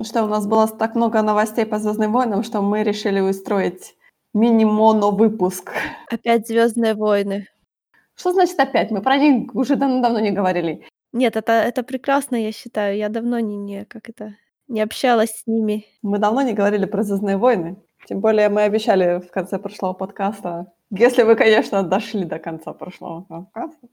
[0.00, 3.96] Что у нас было так много новостей по Звездным войнам, что мы решили устроить
[4.32, 5.72] мини-моно-выпуск.
[6.10, 7.48] Опять Звездные войны.
[8.14, 8.90] Что значит опять?
[8.90, 10.86] Мы про них уже давно не говорили.
[11.12, 12.96] Нет, это, это прекрасно, я считаю.
[12.96, 14.34] Я давно не, не, как это,
[14.68, 15.86] не общалась с ними.
[16.02, 17.76] Мы давно не говорили про Звездные войны.
[18.06, 23.22] Тем более мы обещали в конце прошлого подкаста, если вы, конечно, дошли до конца прошлого
[23.22, 23.88] подкаста.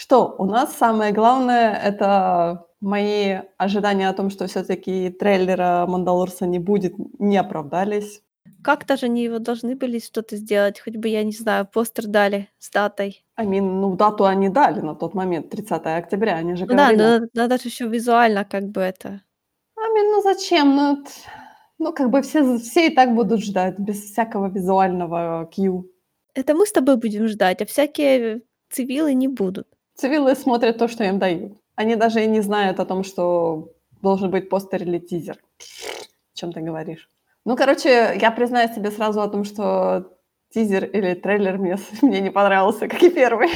[0.00, 6.46] Что, у нас самое главное— это мои ожидания о том, что все таки трейлера «Мандалорца»
[6.46, 8.22] не будет, не оправдались.
[8.64, 12.48] Как-то же они его должны были что-то сделать, хоть бы, я не знаю, постер дали
[12.58, 13.22] с датой.
[13.36, 16.92] I mean, ну, дату они дали на тот момент, 30 октября, они же Ну да,
[16.92, 19.20] но надо, же еще визуально как бы это.
[19.76, 20.76] I mean, ну зачем?
[20.76, 21.04] Ну,
[21.78, 25.90] ну, как бы все, все и так будут ждать, без всякого визуального кью.
[26.32, 28.40] Это мы с тобой будем ждать, а всякие
[28.70, 29.66] цивилы не будут.
[30.00, 31.52] Цивилы смотрят то, что им дают.
[31.74, 33.68] Они даже и не знают о том, что
[34.00, 35.36] должен быть постер или тизер.
[35.36, 37.10] О чем ты говоришь?
[37.44, 40.16] Ну, короче, я признаюсь тебе сразу о том, что
[40.54, 43.50] тизер или трейлер мне, мне не понравился, как и первый.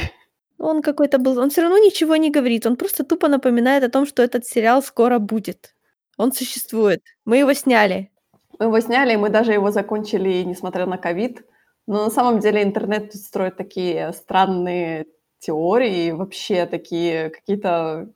[0.59, 4.05] Он какой-то был, он все равно ничего не говорит, он просто тупо напоминает о том,
[4.05, 5.73] что этот сериал скоро будет.
[6.15, 7.01] Он существует.
[7.25, 8.11] Мы его сняли.
[8.59, 11.43] Мы его сняли, и мы даже его закончили, несмотря на ковид.
[11.87, 15.07] Но на самом деле интернет тут строит такие странные
[15.45, 18.09] теории, вообще такие какие-то...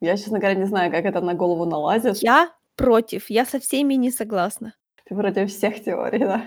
[0.00, 2.18] Я, честно говоря, не знаю, как это на голову налазит.
[2.22, 4.74] Я против, я со всеми не согласна.
[5.04, 6.44] Ты против всех теорий, да?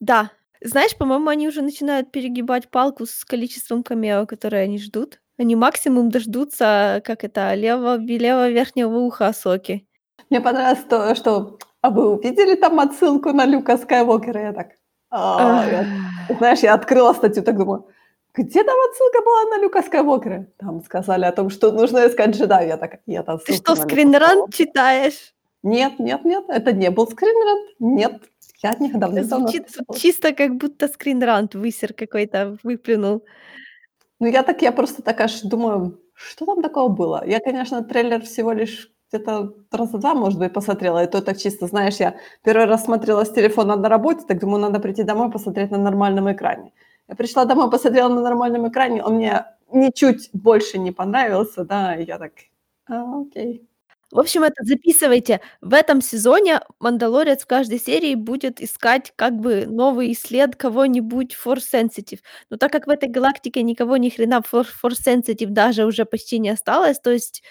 [0.00, 0.30] Да.
[0.62, 5.20] Знаешь, по-моему, они уже начинают перегибать палку с количеством камео, которые они ждут.
[5.38, 9.86] Они максимум дождутся, как это, левого, левого верхнего уха Асоки.
[10.30, 11.58] Мне понравилось то, что...
[11.82, 14.40] А вы увидели там отсылку на Люка Скайуокера?
[14.40, 14.68] Я так...
[15.10, 15.84] «А,
[16.38, 17.86] Знаешь, я открыла статью, так думаю,
[18.36, 20.46] где там отсылка была на Люка Скайуокера?
[20.58, 22.68] Там сказали о том, что нужно искать джедаев.
[22.68, 24.52] Я так, нет, Ты отсылка что, скринран Скайуокера».
[24.52, 25.34] читаешь?
[25.62, 27.74] Нет, нет, нет, это не был скринред.
[27.80, 28.22] Нет,
[28.62, 33.24] я недавно Звучит чисто как будто скринрант высер какой-то выплюнул.
[34.20, 37.24] Ну, я так, я просто так аж думаю, что там такого было?
[37.26, 41.66] Я, конечно, трейлер всего лишь где-то раза два, может быть, посмотрела, и то так чисто,
[41.66, 45.70] знаешь, я первый раз смотрела с телефона на работе, так думаю, надо прийти домой посмотреть
[45.70, 46.72] на нормальном экране.
[47.08, 52.04] Я пришла домой, посмотрела на нормальном экране, он мне ничуть больше не понравился, да, и
[52.04, 52.32] я так,
[52.88, 53.62] а, окей.
[54.12, 55.40] В общем, это записывайте.
[55.60, 61.64] В этом сезоне Мандалорец в каждой серии будет искать как бы новый след кого-нибудь Force
[61.72, 62.20] Sensitive.
[62.48, 64.68] Но так как в этой галактике никого ни хрена Force
[65.06, 67.42] Sensitive даже уже почти не осталось, то есть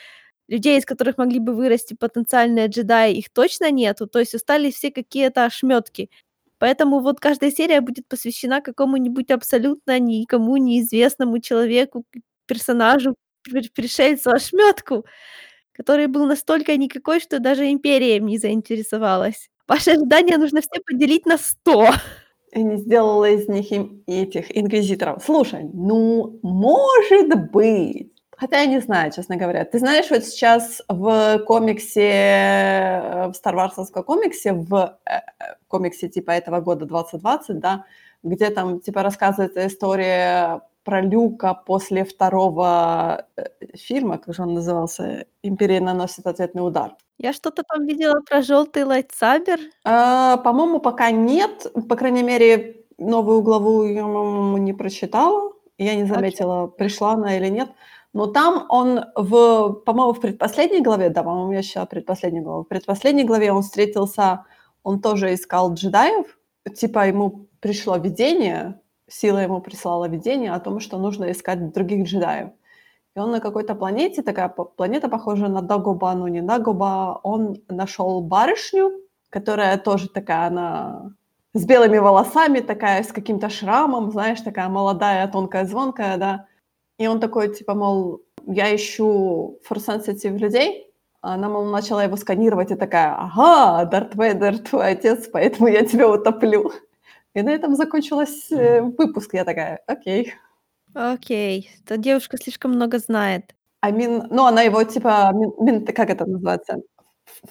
[0.48, 4.08] людей, из которых могли бы вырасти потенциальные джедаи, их точно нету.
[4.08, 6.10] То есть остались все какие-то ошметки.
[6.60, 12.06] Поэтому вот каждая серия будет посвящена какому-нибудь абсолютно никому неизвестному человеку,
[12.48, 15.06] персонажу, при- пришельцу, ошметку
[15.76, 19.50] который был настолько никакой, что даже империя им не заинтересовалась.
[19.68, 21.90] Ваши ожидания нужно все поделить на 100.
[22.54, 25.24] И не сделала из них им этих инквизиторов.
[25.26, 28.15] Слушай, ну, может быть.
[28.38, 29.64] Хотя я не знаю, честно говоря.
[29.66, 35.22] Ты знаешь, вот сейчас в комиксе, э, в Star Wars комиксе, в э, э,
[35.68, 37.86] комиксе типа этого года 2020, да,
[38.24, 43.26] где там типа рассказывается история про Люка после второго
[43.74, 46.96] фильма, как же он назывался, «Империя наносит ответный удар».
[47.18, 49.60] Я что-то там видела про желтый лайтсабер.
[49.86, 51.68] А, по-моему, пока нет.
[51.90, 55.54] По крайней мере, новую главу я, по-моему, не прочитала.
[55.78, 57.70] Я не заметила, пришла она или нет.
[58.16, 62.68] Но там он в, по-моему, в предпоследней главе, да, по-моему, я считала предпоследней главу, в
[62.70, 64.46] предпоследней главе он встретился,
[64.84, 66.40] он тоже искал джедаев,
[66.76, 72.52] типа ему пришло видение, сила ему прислала видение о том, что нужно искать других джедаев.
[73.18, 78.22] И он на какой-то планете, такая планета похожая на Дагоба, но не Дагоба, он нашел
[78.22, 78.94] барышню,
[79.30, 81.12] которая тоже такая, она
[81.54, 86.46] с белыми волосами, такая с каким-то шрамом, знаешь, такая молодая, тонкая, звонкая, да.
[86.98, 92.76] И он такой, типа, мол, я ищу форсенситив людей, она, мол, начала его сканировать и
[92.76, 96.72] такая, ага, Дарт Вейдер твой отец, поэтому я тебя утоплю.
[97.34, 99.34] И на этом закончилась э, выпуск.
[99.34, 100.34] Я такая, окей.
[100.94, 103.54] Окей, эта девушка слишком много знает.
[103.84, 106.78] I mean, ну, она его, типа, мин- как это называется?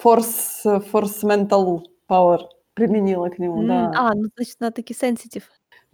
[0.02, 2.38] Force, force mental power
[2.74, 3.92] применила к нему, М, да.
[3.94, 5.42] А, ну значит, она таки sensitive.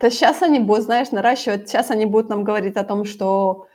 [0.00, 3.66] То сейчас они будут, знаешь, наращивать, сейчас они будут нам говорить о том, что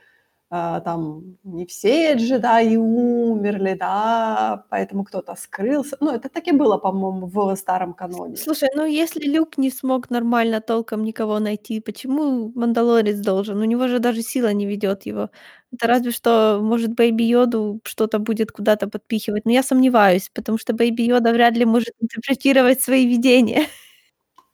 [0.50, 5.96] э, там не все джедаи умерли, да, поэтому кто-то скрылся.
[6.00, 8.36] Ну, это так и было, по-моему, в старом каноне.
[8.36, 13.58] Слушай, ну если Люк не смог нормально толком никого найти, почему Мандалорец должен?
[13.60, 15.30] У него же даже сила не ведет его.
[15.72, 19.44] Это разве что, может, Baby Йоду что-то будет куда-то подпихивать.
[19.46, 23.66] Но я сомневаюсь, потому что Baby Йода вряд ли может интерпретировать свои видения.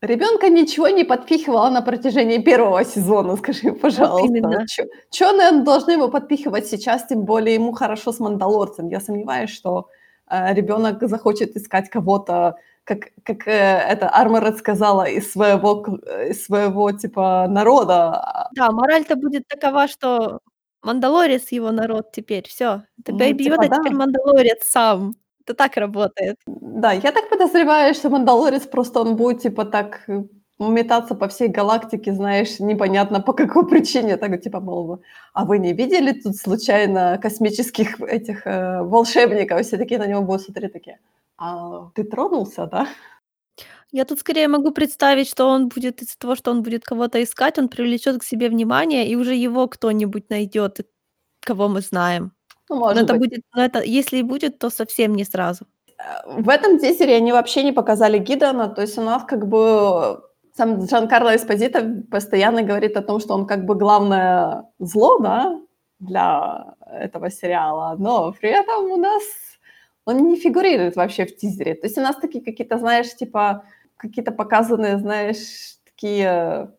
[0.03, 4.27] Ребенка ничего не подпихивала на протяжении первого сезона, скажи, Вот пожалуйста.
[4.27, 4.67] именно.
[4.67, 8.89] Чё, чё, наверно, должны его подпихивать сейчас, тем более ему хорошо с Мандалорцем.
[8.89, 9.87] Я сомневаюсь, что
[10.29, 16.45] э, ребенок захочет искать кого-то, как, как э, это Арморед сказала, из своего, э, из
[16.45, 18.49] своего типа народа.
[18.57, 20.41] Да, мораль-то будет такова, что
[20.83, 22.49] Мандалорец его народ теперь.
[22.49, 22.83] Всё.
[22.99, 23.99] Это Ну, Бэйби типа Йода теперь да.
[23.99, 25.15] Мандалорец сам.
[25.45, 26.37] Это так работает.
[26.47, 30.23] Да, я так подозреваю, что Мандалорец просто он будет типа так э,
[30.59, 35.03] метаться по всей галактике, знаешь, непонятно по какой причине, так типа, мол,
[35.33, 39.67] а вы не видели тут случайно космических этих э, волшебников?
[39.67, 40.99] Все такие на него будут смотреть такие,
[41.39, 42.87] а ты тронулся, да?
[43.91, 47.59] Я тут скорее могу представить, что он будет из-за того, что он будет кого-то искать,
[47.59, 50.81] он привлечет к себе внимание, и уже его кто-нибудь найдет,
[51.41, 52.33] кого мы знаем.
[52.73, 53.31] Ну, Но может это быть.
[53.31, 55.67] будет, но это если и будет, то совсем не сразу.
[55.99, 60.21] Э, В этом тизере они вообще не показали Гидона, то есть у нас как бы
[60.57, 65.61] сам Джан Карло Эспозито постоянно говорит о том, что он как бы главное зло, да,
[65.99, 69.23] для этого сериала, но при этом у нас
[70.05, 71.75] он не фигурирует вообще в тизере.
[71.75, 73.65] То есть у нас такие какие-то, знаешь, типа
[73.97, 76.71] какие-то показанные, знаешь, такие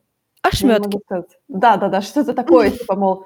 [0.63, 1.39] могу сказать.
[1.47, 3.25] Да-да-да, что-то такое, типа, мол,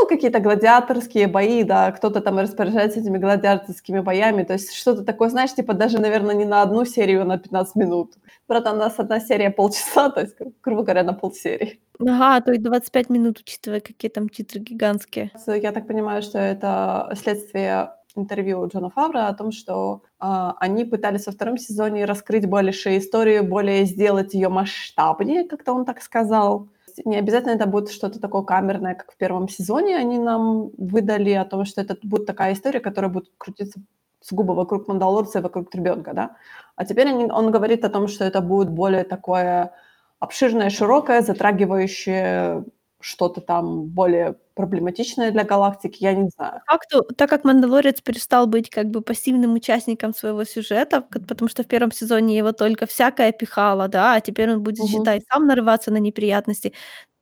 [0.00, 5.28] ну, какие-то гладиаторские бои, да, кто-то там распоряжается этими гладиаторскими боями, то есть что-то такое,
[5.28, 8.14] знаешь, типа даже, наверное, не на одну серию, а на 15 минут.
[8.46, 11.80] Правда, у нас одна серия полчаса, то есть, гру- грубо говоря, на полсерии.
[12.00, 15.30] Ага, то и 25 минут, учитывая, какие там титры гигантские.
[15.46, 21.26] Я так понимаю, что это следствие интервью Джона Фавра о том, что а, они пытались
[21.26, 26.68] во втором сезоне раскрыть больше историю, более сделать ее масштабнее, как-то он так сказал.
[27.04, 31.44] Не обязательно это будет что-то такое камерное, как в первом сезоне они нам выдали о
[31.44, 33.80] том, что это будет такая история, которая будет крутиться
[34.20, 36.36] сугубо вокруг Мандалорца и вокруг ребенка, да.
[36.76, 39.72] А теперь они- он говорит о том, что это будет более такое
[40.18, 42.64] обширное, широкое, затрагивающее
[43.00, 46.62] что-то там более проблематичное для галактики, я не знаю.
[46.66, 51.62] По факту, так как Мандалорец перестал быть как бы пассивным участником своего сюжета, потому что
[51.62, 54.88] в первом сезоне его только всякое пихало, да, а теперь он будет, Мгм.
[54.88, 56.72] считай, сам нарываться на неприятности.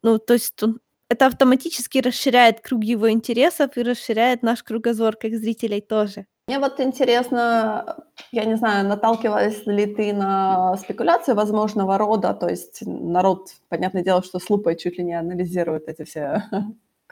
[0.03, 0.81] Ну, то есть он
[1.11, 6.27] это автоматически расширяет круг его интересов и расширяет наш кругозор как зрителей тоже.
[6.49, 7.97] Мне вот интересно,
[8.33, 14.23] я не знаю, наталкивалась ли ты на спекуляции возможного рода, то есть народ, понятное дело,
[14.25, 16.43] что с лупой чуть ли не анализирует эти все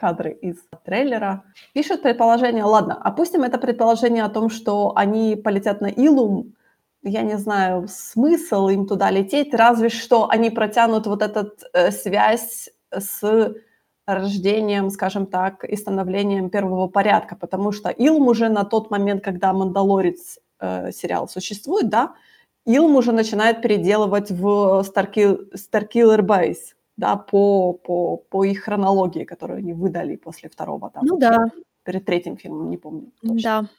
[0.01, 1.43] кадры из трейлера.
[1.73, 6.53] Пишут предположение, ладно, опустим это предположение о том, что они полетят на Илум,
[7.03, 12.69] я не знаю, смысл им туда лететь, разве что они протянут вот эту э, связь
[12.91, 13.53] с
[14.07, 19.53] рождением, скажем так, и становлением первого порядка, потому что Илм уже на тот момент, когда
[19.53, 22.13] «Мандалорец» э, сериал существует, да,
[22.65, 29.57] Илм уже начинает переделывать в Starkill, Starkiller Base, да, по, по, по их хронологии, которую
[29.57, 31.47] они выдали после второго, там, Ну да,
[31.83, 33.41] перед третьим фильмом, не помню точно.
[33.43, 33.69] да.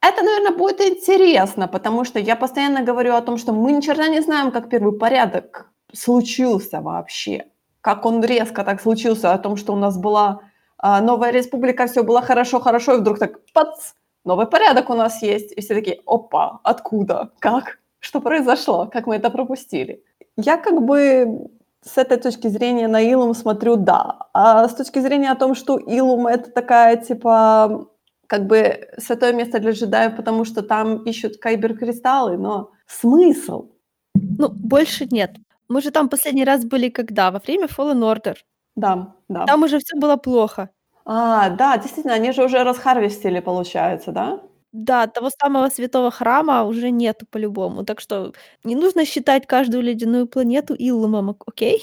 [0.00, 4.08] Это, наверное, будет интересно, потому что я постоянно говорю о том, что мы ни черта
[4.08, 7.46] не знаем, как первый порядок случился вообще.
[7.80, 10.40] Как он резко так случился, о том, что у нас была
[10.76, 13.94] а, новая республика, все было хорошо-хорошо, и вдруг так, пац,
[14.24, 15.52] новый порядок у нас есть.
[15.58, 20.04] И все такие, опа, откуда, как, что произошло, как мы это пропустили.
[20.36, 21.48] Я как бы
[21.88, 24.18] с этой точки зрения на Илум смотрю, да.
[24.34, 27.86] А с точки зрения о том, что Илум это такая, типа,
[28.26, 33.70] как бы святое место для джедаев, потому что там ищут кайбер-кристаллы, но смысл?
[34.14, 35.36] Ну, больше нет.
[35.68, 37.30] Мы же там последний раз были когда?
[37.30, 38.36] Во время Fallen Order.
[38.76, 39.46] Да, да.
[39.46, 40.70] Там уже всё было плохо.
[41.04, 44.40] А, да, действительно, они же уже расхарвестили, получается, да?
[44.72, 47.84] Да, того самого святого храма уже нету по-любому.
[47.84, 48.32] Так что
[48.64, 51.82] не нужно считать каждую ледяную планету Илумом, ок окей?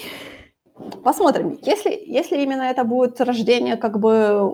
[1.04, 1.58] Посмотрим.
[1.64, 4.52] Если, если именно это будет рождение как бы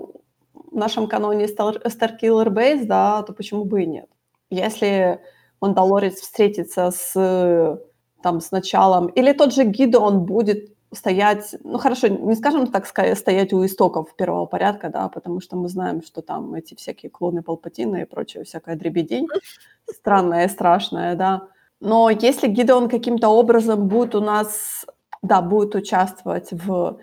[0.54, 4.08] в нашем каноне Star, Starkiller Base, да, то почему бы и нет?
[4.50, 5.20] Если
[5.62, 7.80] Мандалорец встретится с,
[8.24, 13.54] там, с началом, или тот же Гидеон будет стоять, ну хорошо, не скажем так, стоять
[13.54, 17.98] у истоков первого порядка, да, потому что мы знаем, что там эти всякие клоны Палпатина
[17.98, 19.28] и прочее, всякая дребедень,
[19.90, 21.48] странная страшная, да.
[21.80, 24.86] Но если Гидеон каким-то образом будет у нас,
[25.22, 27.00] да, будет участвовать в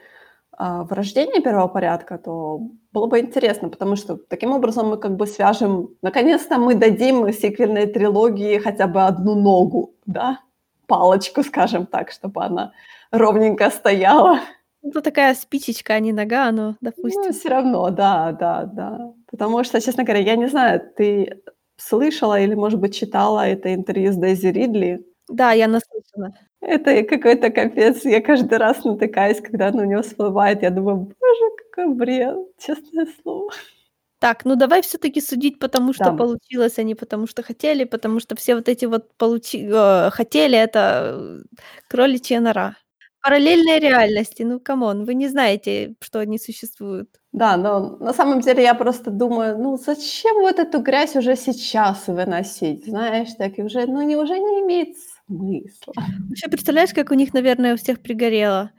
[0.60, 2.60] а, в «Рождении первого порядка», то
[2.92, 7.86] было бы интересно, потому что таким образом мы как бы свяжем наконец-то мы дадим сиквельной
[7.86, 10.40] трилогии хотя бы одну ногу, да,
[10.88, 12.72] палочку, скажем так, чтобы она
[13.12, 14.40] ровненько стояла.
[14.82, 17.32] Это такая спичечка, а не нога, но Ну, допустим.
[17.32, 19.12] всё равно, да, да, да.
[19.30, 21.42] Потому что, честно говоря, я не знаю, ты
[21.76, 25.04] слышала или, может быть, читала это интервью с Дейзи Ридли?
[25.28, 26.34] Да, я наслышана.
[26.60, 28.04] Это какой-то капец.
[28.04, 30.62] Я каждый раз натыкаюсь, когда оно у неё всплывает.
[30.62, 33.50] Я думаю: "Боже, какой бред", честное слово.
[34.22, 36.16] Так, ну давай всё-таки судить, потому что Да.
[36.16, 40.58] получилось, а не потому что хотели, потому что все вот эти вот получи э, хотели-
[40.58, 41.56] это, э,
[41.88, 42.76] кроличья нора.
[43.22, 47.08] Параллельные реальности, ну come on, вы не знаете, что они существуют.
[47.32, 52.06] Да, но на самом деле я просто думаю: "Ну зачем вот эту грязь уже сейчас
[52.08, 54.96] выносить?" Знаешь, так и уже, ну, не уже не имеет
[55.26, 55.94] смысла.
[56.28, 58.70] Вообще, представляешь, как у них, наверное, у всех пригорело?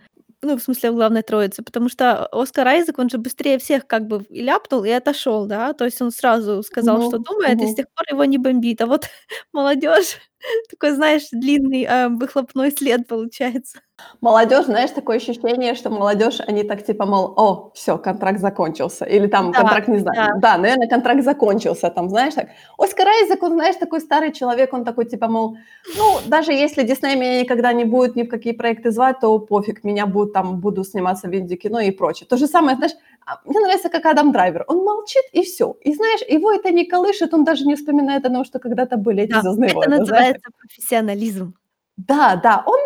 [0.44, 4.08] Ну, в смысле, у главной троицы, потому что Оскар Айзек, он же быстрее всех как
[4.08, 5.74] бы и ляпнул, и отошёл, да.
[5.74, 7.76] То есть он сразу сказал, что Мгм, думает, и с мгм.
[7.76, 8.80] тех пор его не бомбит.
[8.82, 9.06] А вот
[9.54, 10.16] молодёжь
[10.70, 13.80] такой, знаешь, длинный, а, выхлопной след получается.
[14.22, 19.06] Молодёжь, знаешь, такое ощущение, что молодёжь, они так типа, мол: "О, всё, контракт закончился".
[19.06, 20.30] Или там Да, контракт, не знаю, да.
[20.42, 22.48] да, наверно, контракт закончился, там, знаешь, так.
[22.78, 25.58] Оскар Айзек, он, знаешь, такой старый человек, он такой типа, мол:
[25.98, 29.84] "Ну, даже если Дисней меня никогда не будет ни в какие проекты звать, то пофиг,
[29.86, 32.28] меня будут там буду сниматься в инди-кино и прочее".
[32.30, 32.94] То же самое, знаешь,
[33.26, 34.66] а, мне нравится, как Адам Драйвер.
[34.68, 35.76] Он молчит и всё.
[35.82, 39.24] И знаешь, его это не колышет, он даже не вспоминает о том, что когда-то были
[39.24, 41.54] эти Да, "Звездные это войны", знаешь, называется профессионализм.
[41.98, 42.80] Да, да, он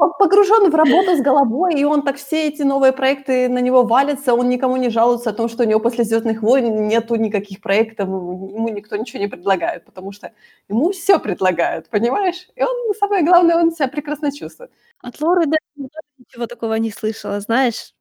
[0.00, 3.82] по погружён в работу с головой, и он так все эти новые проекты на него
[3.84, 7.60] валятся, он никому не жалуется о том, что у него после "Звездных войн" нету никаких
[7.60, 10.32] проектов, ему никто ничего не предлагает, потому что
[10.70, 12.48] ему всё предлагают, понимаешь?
[12.56, 14.70] И он, самое главное, он себя прекрасно чувствует.
[15.02, 15.88] От Лоры даже
[16.18, 17.94] ничего такого не слышала, знаешь.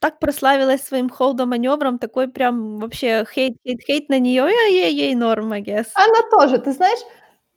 [0.00, 5.14] Так прославилась своим холдом-манёвром, такой прям вообще хейт хейт хейт на неё, а ей ей
[5.16, 5.86] норм, I guess.
[5.94, 7.00] Она тоже, ты знаешь,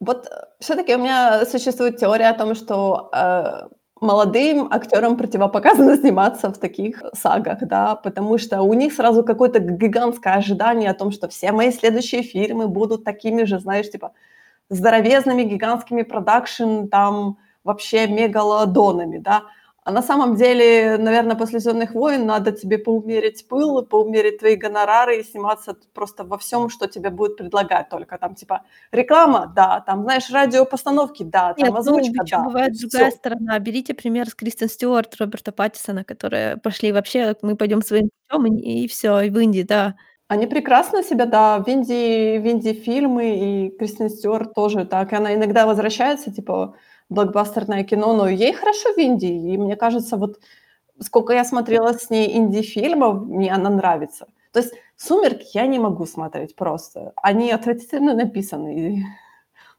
[0.01, 0.27] вот,
[0.61, 3.69] всё-таки у меня существует теория о том, что, э,
[4.05, 10.35] молодым актёрам противопоказано сниматься в таких сагах, да, потому что у них сразу какое-то гигантское
[10.35, 14.11] ожидание о том, что все мои следующие фильмы будут такими же, знаешь, типа
[14.69, 19.43] здоровезными, гигантскими продакшн, там вообще мегалодонами, да.
[19.87, 25.19] А на самом деле, наверно, после "Звездных войн" надо тебе поумерить пыл, поумерить твои гонорары
[25.19, 28.17] и сниматься просто во всём, что тебе будут предлагать только.
[28.17, 32.73] Там типа реклама- да, там, знаешь, радиопостановки- да, Нет, там ну озвучка- ещё да, бывает
[32.81, 33.17] другая всё.
[33.17, 33.59] сторона.
[33.59, 38.87] Берите пример с Кристен Стюарт, Роберта Паттинсона, которые пошли вообще: "Мы пойдём своим путём", и
[38.87, 39.93] всё, и в инди, да.
[40.29, 45.13] Они прекрасно себя, да, в инди в инди-фильмы, и Кристен Стюарт тоже так.
[45.13, 46.73] Она иногда возвращается, типа,
[47.09, 49.25] блокбастерное кино, но ей хорошо в инди.
[49.27, 50.39] И мне кажется, вот
[51.01, 54.27] сколько я смотрела с ней инди-фильмов, мне она нравится.
[54.53, 57.13] То есть "Сумерки" я не могу смотреть просто.
[57.17, 59.03] Они отвратительно написаны.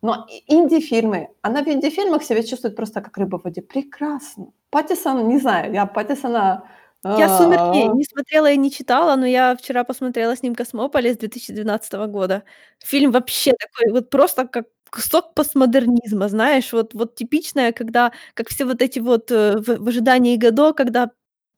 [0.02, 3.62] Но инди-фильмы она в инди-фильмах себя чувствует просто как рыба в воде.
[3.62, 4.48] Прекрасно.
[4.70, 6.68] Паттинсон, не знаю, я Паттинсона,
[7.04, 12.08] Я "Сумерки" не смотрела и не читала, но я вчера посмотрела с ним "Космополис" 2012
[12.08, 12.44] года.
[12.84, 14.66] Фильм вообще такой вот просто как
[14.96, 19.88] кусок постмодернизма, знаешь, вот вот типичное, когда как все вот эти вот, э, в в
[19.88, 21.10] "Ожидании Годо", когда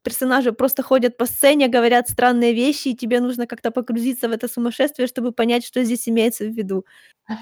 [0.05, 4.49] персонажи просто ходят по сцене, говорят странные вещи, и тебе нужно как-то погрузиться в это
[4.49, 6.85] сумасшествие, чтобы понять, что здесь имеется в виду.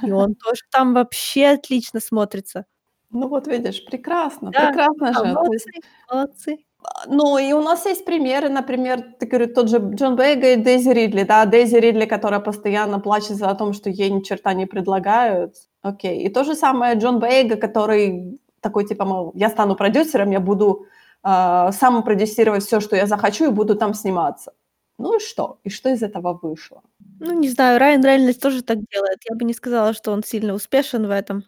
[0.05, 2.67] И он тоже там вообще отлично смотрится.
[3.11, 5.26] Ну вот видишь, прекрасно, Да, прекрасно да, же.
[5.53, 5.71] Есть молодцы,
[6.11, 6.59] молодцы.
[6.83, 10.57] А, ну и у нас есть примеры, например, ты говорю, тот же Джон Бойега и
[10.57, 11.47] Дейзи Ридли, да.
[11.47, 15.55] Дейзи Ридли, которая постоянно плачется о том, что ей ни черта не предлагают.
[15.87, 16.23] Окей.
[16.26, 20.87] И то же самое Джон Бойега, который такой типа, мол: "Я стану продюсером, я буду,
[21.23, 24.52] а, сам продюсировать всё, что я захочу, и буду там сниматься".
[24.99, 25.59] Ну и что?
[25.64, 26.83] И что из этого вышло?
[27.21, 29.19] Ну, не знаю, Райан Рейнольдс тоже так делает.
[29.31, 31.45] Я бы не сказала, что он сильно успешен в этом.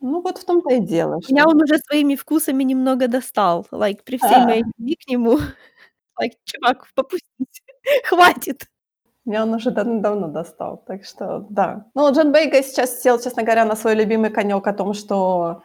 [0.00, 3.66] Ну вот в том-то и дело, Меня что он уже своими вкусами немного достал.
[3.72, 5.38] Лайк, при всей моей любви к нему,
[6.18, 7.62] лайк, чувак, попустись,
[8.04, 8.68] хватит.
[9.28, 11.84] Меня он уже давным давно достал, так что да.
[11.94, 15.62] Ну, Джон Бойега сейчас сел, честно говоря, на свой любимый конёк о том, что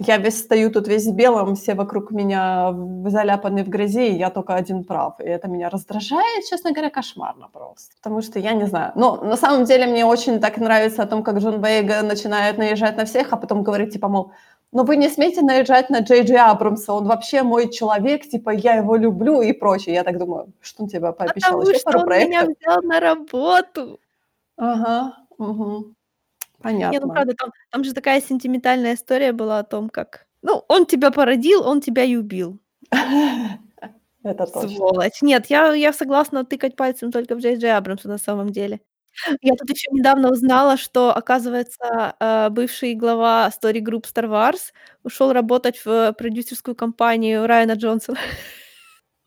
[0.00, 2.74] я весь стою тут весь в белом, все вокруг меня
[3.06, 5.20] заляпаны в грязи, и я тока один прав.
[5.20, 7.94] И это меня раздражает, честно говоря, кошмарно просто.
[8.02, 8.90] Потому что я не знаю.
[8.96, 12.96] Но на самом деле мне очень так нравится о том, как Джон Бойега начинает наезжать
[12.96, 14.32] на всех, а потом говорит типа, мол:
[14.74, 18.74] "Ну вы не смейте наезжать на Джей Джей Абрамса, он вообще мой человек, типа я
[18.74, 19.94] его люблю" и прочее.
[19.94, 22.82] Я так думаю: "Что он тебе пообещал, Потому ещё что пару он меня проектов?" взял
[22.82, 24.00] на работу.
[24.58, 25.94] Ага, мгм.
[26.64, 27.08] Не, ну Понятно.
[27.08, 31.62] правда, там там же такая сентиментальная история была о том, как, ну, он тебя породил,
[31.66, 32.58] он тебя и убил.
[34.24, 34.68] Это точно.
[34.70, 35.22] Сволочь.
[35.22, 38.80] Нет, я я согласна тыкать пальцем только в Джей Джей Абрамса на самом деле.
[39.42, 44.72] Я тут ещё недавно узнала, что, оказывается, э, бывший глава Story Group Star Wars
[45.04, 48.18] ушёл работать в продюсерскую компанию Райана Джонсона.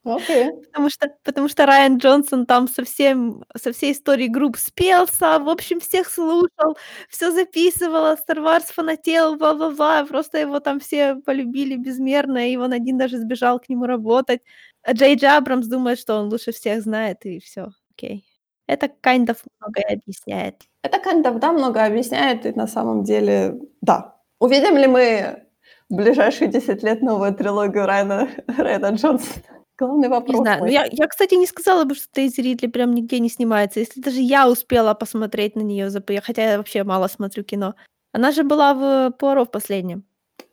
[0.06, 0.52] Окей.
[0.72, 5.50] Потому что потому что Райан Джонсон там со всем со всей Story Group спелся, в
[5.50, 6.78] общем, всех слушал,
[7.10, 10.06] всё записывал, Star Wars фанател, бла-бла-бла.
[10.06, 14.42] Просто его там все полюбили безмерно, и он один даже сбежал к нему работать.
[14.84, 18.27] А Джей Джей Абрамс думает, что он лучше всех знает, и всё, окей.
[18.68, 20.56] Это kind of многое объясняет.
[20.84, 24.16] Это kind of, да, многое объясняет, и на самом деле, да.
[24.40, 25.44] Увидим ли мы
[25.90, 29.44] в ближайшие 10 лет новую трилогию Райана Райана Джонсона?
[29.80, 30.60] Главный Не вопрос знаю.
[30.60, 30.74] Ну, мой.
[30.74, 33.80] я я, кстати, не сказала бы, что Дейзи Ридли прям нигде не снимается.
[33.80, 37.76] Если даже я успела посмотреть на зап хотя я вообще мало смотрю кино.
[38.12, 40.04] Она же была в "Пуаро" в последнем.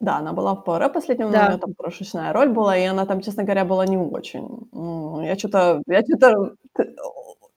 [0.00, 1.48] Да, она была в "Пуаро" последнем, но у Да.
[1.50, 4.46] неё там крошечная роль была, и она там, честно говоря, была не очень.
[5.26, 6.94] Я чё-то я чё-то т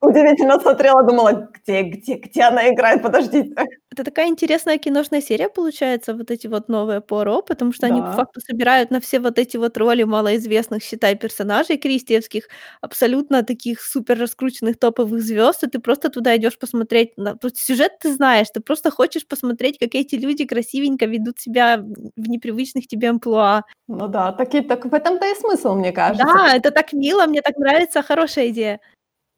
[0.01, 3.01] удивительно смотрела, думала: "Где где где она играет?
[3.03, 3.55] Подождите".
[3.91, 8.11] Это такая интересная киношная серия получается, вот эти вот новые "Пуаро", потому что они по
[8.11, 8.11] Да.
[8.11, 12.47] факту собирают на все вот эти вот роли малоизвестных, считай, персонажей кристиевских,
[12.81, 17.93] абсолютно таких супер раскрученных топовых звёзд, и ты просто туда идёшь посмотреть на тут сюжет
[17.99, 23.09] ты знаешь, ты просто хочешь посмотреть, как эти люди красивенько ведут себя в непривычных тебе
[23.09, 23.63] амплуа.
[23.89, 26.39] Ну да, таки так в этом-то и смысл, мне кажется.
[26.41, 28.79] Да, это так мило, мне так нравится, хорошая идея.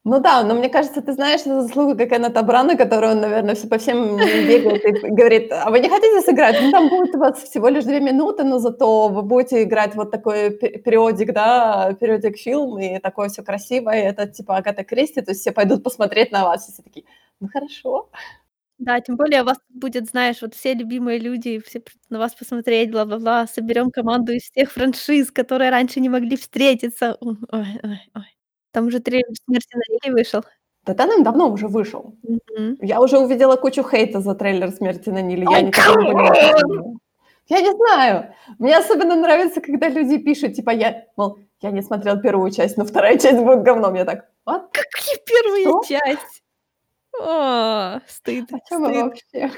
[0.06, 3.68] Ну да, но мне кажется, ты знаешь, это заслуга Кеннета Браны, который он, наверно, всё
[3.68, 6.62] по всем бегает и говорит: "А вы не хотите сыграть?
[6.62, 10.10] Ну, там будет у вас всего лишь 2 минуты, но зато вы будете играть вот
[10.12, 15.22] такой пе периодик, да, периодик фильм, и такое всё красивое, и это типа Агата Кристи,
[15.22, 16.70] то есть все пойдут посмотреть на вас".
[16.70, 17.06] И все такие:
[17.42, 18.10] "Ну, хорошо".
[18.80, 23.48] Да, тем более вас будет, знаешь, вот все любимые люди, все на вас посмотреть, бла-бла-бла.
[23.48, 27.18] Соберём команду из всех франшиз, которые раньше не могли встретиться.
[27.22, 28.36] Ой ой ой.
[28.80, 30.42] Там уже трейлер "Смерти на Ниле" вышел.
[30.86, 32.14] Да давным-давно уже вышел.
[32.24, 32.78] Мгм.
[32.82, 35.46] Я уже увидела кучу хейта за трейлер "Смерти на Ниле".
[35.52, 36.98] Я никогда не.
[37.50, 38.34] Я не знаю.
[38.58, 42.86] Мне особенно нравится, когда люди пишут, типа, я, мол, я не смотрел первую часть, но
[42.86, 43.96] вторая часть будет говном.
[43.96, 45.84] Я так: "What?" Какие первая Что?
[45.86, 46.44] часть?
[47.22, 49.02] А, стыд, О вы стыд.
[49.04, 49.52] вообще?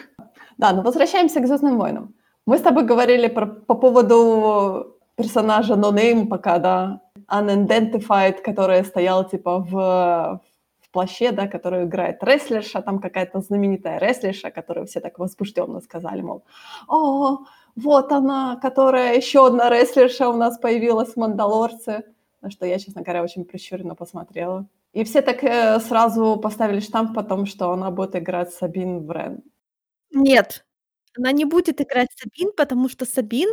[0.58, 2.15] Да, но возвращаемся к "Звездным войнам".
[2.48, 9.28] Мы с тобой говорили про по поводу персонажа No Name пока, да, Unidentified, который стоял
[9.30, 10.41] типа в
[10.82, 16.22] в плаще, да, которую играет рестлерша, там какая-то знаменитая рестлерша, которую все так возбуждённо сказали,
[16.22, 16.44] мол:
[16.89, 17.39] "О,
[17.78, 22.04] вот она, которая ещё одна рестлерша у нас появилась в "Мандалорце".
[22.41, 24.67] На что я, честно говоря, очень прищуренно посмотрела.
[24.94, 29.41] И все так, э, сразу поставили штамп о том, что она будет играть Сабин Врен.
[30.12, 30.65] Нет,
[31.17, 33.50] она не будет играть Сабин, потому что Сабин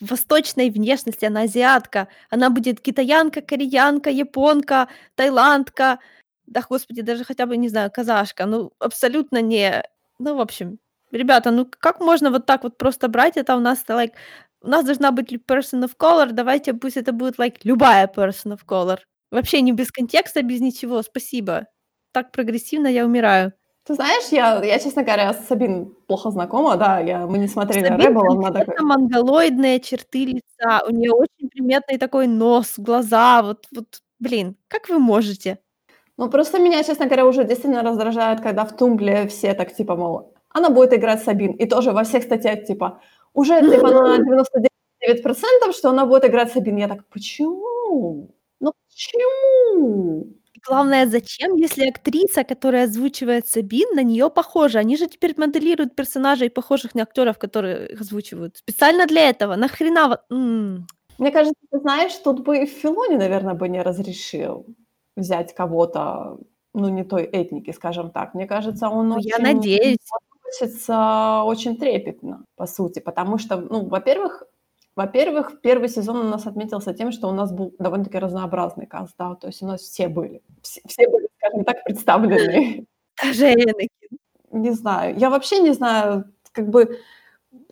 [0.00, 2.08] восточной внешности, она азиатка.
[2.30, 5.98] Она будет китаянка, кореянка, японка, таиландка,
[6.46, 8.46] да, господи, даже хотя бы, не знаю, казашка.
[8.46, 9.82] Ну, абсолютно не
[10.20, 10.78] ну, в общем,
[11.12, 13.36] ребята, ну как можно вот так вот просто брать?
[13.36, 14.12] Это у нас лайк
[14.62, 18.60] у нас должна быть person of color, давайте пусть это будет лайк любая person of
[18.66, 18.98] color.
[19.30, 21.02] Вообще не без контекста, без ничего.
[21.02, 21.66] Спасибо.
[22.12, 23.52] Так прогрессивно, я умираю.
[23.90, 27.86] Ты знаешь, я я, честно говоря, с Сабин плохо знакома, да, я мы не смотрели
[27.88, 33.66] Сабин "Ребелов", надо конкретно монголоидные черты лица, у неё очень приметный такой нос, глаза, вот
[33.74, 35.58] вот, блин, как вы можете?
[36.18, 40.34] Ну, просто меня, честно говоря, уже действительно раздражает, когда в "Тумбле" все так типа, мол,
[40.50, 41.52] она будет играть Сабин.
[41.52, 43.00] И тоже во всех статьях типа
[43.34, 46.76] уже типа на 99 % что она будет играть Сабин.
[46.78, 48.30] Я так: "Почему?
[48.60, 54.78] Ну почему?" Главное, зачем, если актриса, которая озвучивает Сабин, на неё похожа?
[54.78, 58.56] Они же теперь моделируют персонажей, похожих на актёров, которые их озвучивают.
[58.58, 59.56] Специально для этого.
[59.56, 60.86] Нахрена вот, м.
[61.18, 64.66] Мне кажется, ты знаешь, тут бы и Филони, наверно, бы не разрешил
[65.16, 66.38] взять кого-то,
[66.74, 68.34] ну, не той этники, скажем так.
[68.34, 70.14] Мне кажется, он Ну, я очень надеюсь.
[70.42, 74.44] относится очень трепетно, по сути, потому что, ну, во-первых
[74.96, 79.34] во-первых, 1 сезон у нас отметился тем, что у нас был довольно-таки разнообразный каст, да,
[79.36, 82.86] то есть у нас все были, вс все были, скажем так, представлены.
[83.22, 83.88] Даже Энакин.
[84.52, 86.98] Не знаю, я вообще не знаю, как бы,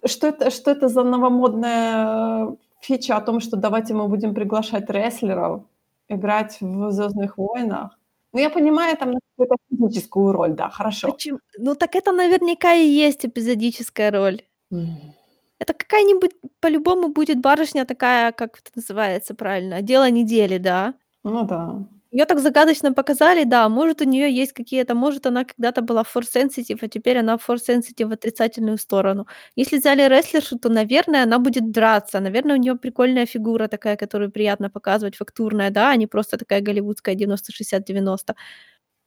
[0.07, 5.62] что это что это за новомодная фича о том, что давайте мы будем приглашать рестлеров
[6.11, 7.98] играть в "Звездных войнах".
[8.35, 11.12] Ну, я понимаю, там какую-то физическую роль, да, хорошо.
[11.12, 14.42] Почем ну, так это наверняка и есть эпизодическая роль.
[15.60, 20.94] Это какая-нибудь по-любому будет барышня такая, как это называется правильно, дело недели, да.
[21.24, 21.84] Ну да.
[22.12, 23.68] Её так загадочно показали, да.
[23.68, 27.66] Может, у неё есть какие-то может, она когда-то была force sensitive, а теперь она force
[27.68, 29.26] sensitive в отрицательную сторону.
[29.56, 32.20] Если взяли рестлершу, то, наверное, она будет драться.
[32.20, 36.60] Наверное, у неё прикольная фигура такая, которую приятно показывать, фактурная, да, а не просто такая
[36.62, 38.34] голливудская 90-60-90.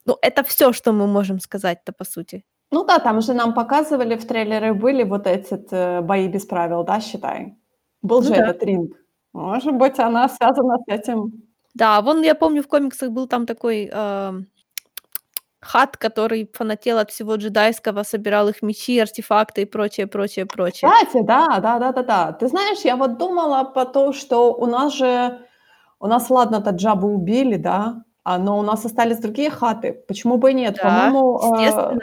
[0.05, 2.43] Ну, это всё, что мы можем сказать-то, по сути.
[2.71, 6.84] Ну да, там же нам показывали, в трейлере были вот этот, э, бои без правил,
[6.84, 7.57] да, считай.
[8.01, 8.47] Был Ну же да.
[8.47, 8.95] этот ринг.
[9.34, 11.31] Может быть, она связана с этим.
[11.73, 14.47] Да, вон я помню, в комиксах был там такой, ам,
[15.62, 20.89] Хат, который фанател от всего джедайского, собирал их мечи, артефакты и прочее прочее прочее.
[20.91, 22.31] Кстати, да, да-да-да-да.
[22.31, 25.39] Ты знаешь, я вот думала по то, что у нас же
[25.99, 30.03] у нас, ладно-то Джаббу убили, да, а, но у нас остались другие Хаты.
[30.07, 30.79] Почему бы и нет?
[30.81, 31.99] Да, По-моему, э.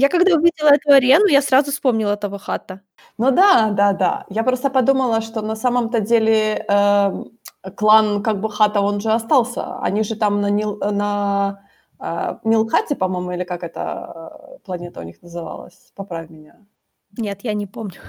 [0.00, 2.80] Я когда увидела эту арену, я сразу вспомнила того Хатта.
[3.18, 4.24] Ну да, да-да.
[4.30, 7.30] Я просто подумала, что на самом-то деле, эм,
[7.76, 9.78] клан как бы Хаттов, он же остался.
[9.82, 11.60] Они же там на Нил на,
[11.98, 13.80] а, Нил-Хате, по-моему, или как эта,
[14.56, 15.92] э, планета у них называлась?
[15.94, 16.56] Поправь меня.
[17.18, 18.00] Нет, я не помню.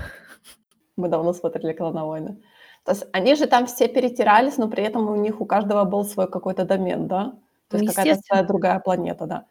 [0.97, 2.41] Мы давно смотрели "Клоновойны".
[2.85, 6.03] То есть они же там все перетирались, но при этом у них у каждого был
[6.05, 7.33] свой какой-то домен, да?
[7.69, 8.37] То Ну, есть какая-то естественно.
[8.37, 9.45] своя другая планета, да.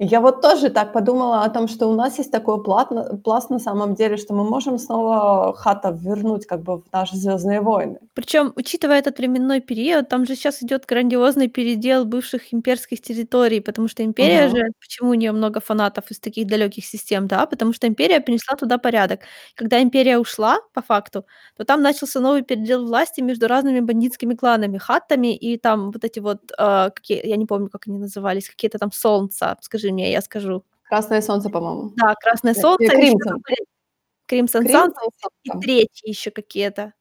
[0.00, 2.88] Я вот тоже так подумала о том, что у нас есть такой плат
[3.22, 7.60] пласт на самом деле, что мы можем снова Хаттов вернуть как бы в наши "Звездные
[7.60, 8.00] войны".
[8.16, 13.88] Причём, учитывая этот временной период, там же щас идёт грандиозный передел бывших имперских территорий, потому
[13.88, 14.56] что империя Мгм.
[14.56, 17.44] же почему у неё много фанатов из таких далёких систем, да?
[17.46, 19.20] Потому что империя принесла туда порядок.
[19.56, 21.24] Когда империя ушла, по факту,
[21.56, 26.20] то там начался новый передел власти между разными бандитскими кланами: Хаттами и там вот эти
[26.20, 29.56] вот, а, какие, я не помню, как они назывались, какие-то там солнца.
[29.60, 30.64] Скажи мне, я скажу.
[30.84, 31.92] "Красное солнце", по-моему.
[31.96, 33.34] Да, Красное или солнце,
[34.26, 34.64] "Кримсон".
[34.64, 35.10] Suns "Кримсон"
[35.42, 35.60] и что-то.
[35.60, 36.94] третьи ещё какие-то.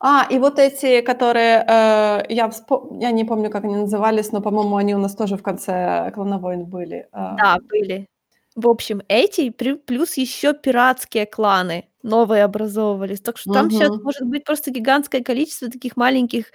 [0.00, 4.40] А, и вот эти, которые, э, я вспо я не помню, как они назывались, но,
[4.42, 7.08] по-моему, они у нас тоже в конце "Клоновойн" были.
[7.30, 7.60] Да, Ам.
[7.68, 8.06] были.
[8.54, 13.20] В общем, эти плюс ещё пиратские кланы новые образовывались.
[13.20, 14.00] Так что там щас Мгм.
[14.02, 16.46] может быть просто гигантское количество таких маленьких,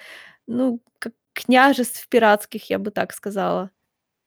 [0.47, 3.71] ну, как княжеств пиратских, я бы так сказала.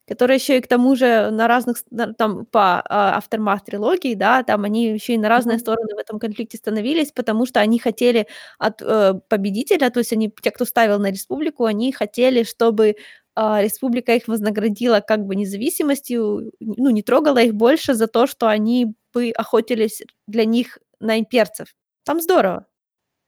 [0.08, 1.78] Которые ещё и к тому же на разных
[2.18, 6.18] там по, а, Aftermath трилогии, да, там они ещё и на разные стороны в этом
[6.18, 8.26] конфликте становились, потому что они хотели
[8.58, 12.96] от, э, победителя, то есть они, те, кто ставил на республику, они хотели, чтобы,
[13.34, 18.46] а, республика их вознаградила как бы независимостью, ну, не трогала их больше за то, что
[18.48, 21.68] они бы охотились для них на имперцев.
[22.04, 22.66] Там здорово.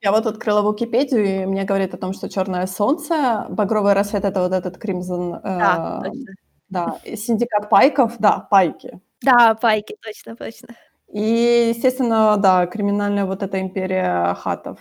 [0.03, 4.43] Я вот открыла Википедию, и мне говорит о том, что "Чёрное солнце", "Багровый рассвет"- это
[4.43, 6.37] вот этот Crimson, Да, э, точно.
[6.71, 9.01] Да, "Синдикат Пайков", да, Пайки.
[9.23, 10.69] Да, Пайки, точно точно.
[11.13, 14.79] И, естественно, да, криминальная вот эта империя Хаттов.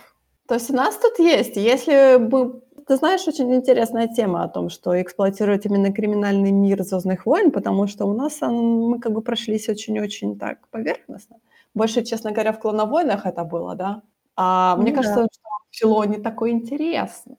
[0.48, 4.68] То есть у нас тут есть, если бы ты знаешь, очень интересная тема о том,
[4.70, 8.54] что эксплуатируют именно криминальный мир "Звездных войн", потому что у нас он
[8.90, 11.36] мы как бы прошлись очень-очень так поверхностно.
[11.74, 14.02] Больше, честно говоря, в "Клоновойнах" это было, да.
[14.36, 15.02] А мне Ну да.
[15.02, 17.36] кажется, что Филони такое интересно.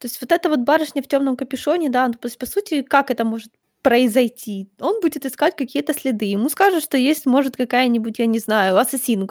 [0.00, 2.82] То есть вот эта вот барышня в тёмном капюшоне, да, ну, то есть, по сути,
[2.82, 3.52] как это может
[3.84, 4.70] произойти?
[4.80, 6.26] Он будет искать какие-то следы.
[6.26, 9.26] Ему скажут, что есть, может, какая-нибудь, я не знаю, ассасин,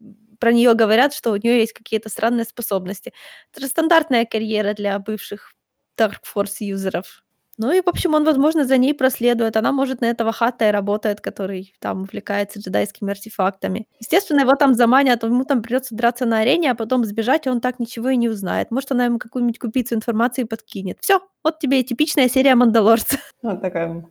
[0.00, 3.12] м, про неё говорят, что у неё есть какие-то странные способности.
[3.52, 5.52] Это же стандартная карьера для бывших
[5.98, 7.22] Dark Force юзеров.
[7.58, 9.56] Ну и, в общем, он, возможно, за ней проследует.
[9.56, 13.86] Она, может, на этого Хатта и работает, который там увлекается джедайскими артефактами.
[13.98, 17.60] Естественно, его там заманят, ему там придётся драться на арене, а потом сбежать, и он
[17.62, 18.70] так ничего и не узнает.
[18.70, 20.98] Может, она ему какую-нибудь крупицу информации подкинет.
[21.00, 23.16] Всё, вот тебе и типичная серия "Мандалорца".
[23.42, 24.04] Она такая: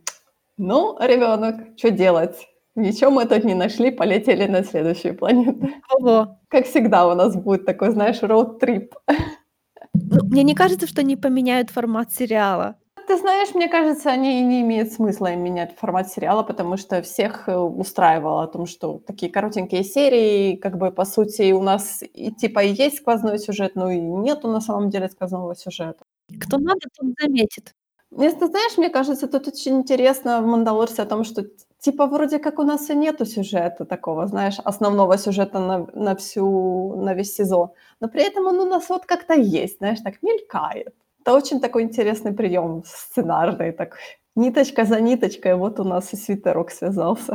[0.58, 2.48] "Ну, ребёнок, чё делать?
[2.76, 5.68] Ничего мы тут не нашли, полетели на следующую планету".
[5.90, 6.38] Ого.
[6.48, 8.94] Как всегда у нас будет такой, знаешь, роуд-трип.
[9.94, 12.76] Ну, мне не кажется, что они поменяют формат сериала.
[13.06, 17.56] Ты знаешь, мне кажется, они не имеют смысла менять формат сериала, потому что всех, э,
[17.56, 22.60] устраивало о том, что такие коротенькие серии, как бы, по сути, у нас и типа
[22.64, 26.04] и есть сквозной сюжет, но и нету на самом деле сквозного сюжета.
[26.40, 27.74] Кто надо, тот заметит.
[28.10, 31.44] Ты знаешь, мне кажется, тут очень интересно в "Мандалорце" о том, что
[31.78, 36.96] типа вроде как у нас и нету сюжета такого, знаешь, основного сюжета на на всю
[36.96, 40.94] на весь сезон, но при этом он у нас вот как-то есть, знаешь, так мелькает.
[41.26, 43.98] Это очень такой интересный приём сценарный такой.
[44.36, 47.34] Ниточка за ниточкой, вот у нас и свитерок связался.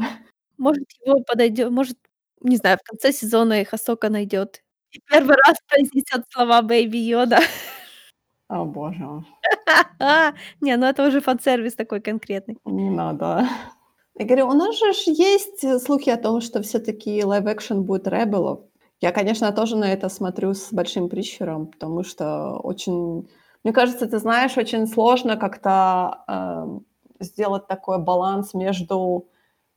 [0.58, 1.98] Может, его подойдё может,
[2.42, 4.62] не знаю, в конце сезона их Ахока найдёт
[4.94, 7.40] и 1 раз произнесёт слова Baby Yoda.
[8.50, 9.24] О боже.
[10.62, 12.58] Не, ну это уже фан-сервис такой конкретный.
[12.66, 13.48] Не надо.
[14.20, 18.39] Я говорю, у нас же есть, э, слухи о том, что всё-таки live-action будет "Rebel
[18.39, 18.60] ов".
[19.02, 23.28] Я, конечно, тоже на это смотрю с большим прищуром, потому что очень
[23.64, 26.86] Мне кажется, ты знаешь, очень сложно как-то, эм,
[27.20, 29.28] сделать такой баланс между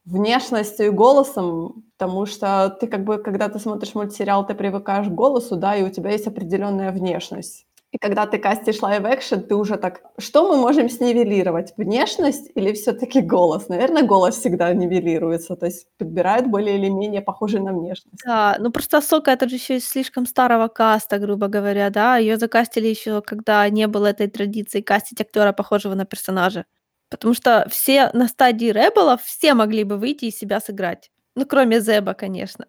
[0.06, 5.12] внешностью и голосом, потому что ты как бы, когда ты смотришь мультсериал, ты привыкаешь к
[5.12, 7.66] голосу, да, и у тебя есть определенная внешность.
[7.94, 13.20] И когда ты кастишь live-action, ты уже так, что мы можем снивелировать, внешность или все-таки
[13.20, 13.68] голос?
[13.68, 18.20] Наверное, голос всегда нивелируется, то есть подбирают более или менее похожий на внешность.
[18.24, 22.16] Да, ну просто Асока это же еще из слишком старого каста, грубо говоря, да.
[22.16, 26.64] Ее закастили еще, когда не было этой традиции кастить актера, похожего на персонажа.
[27.10, 31.12] Потому что все на стадии Rebel ов, все могли бы выйти и себя сыграть.
[31.36, 32.66] Ну, кроме Зеба, конечно.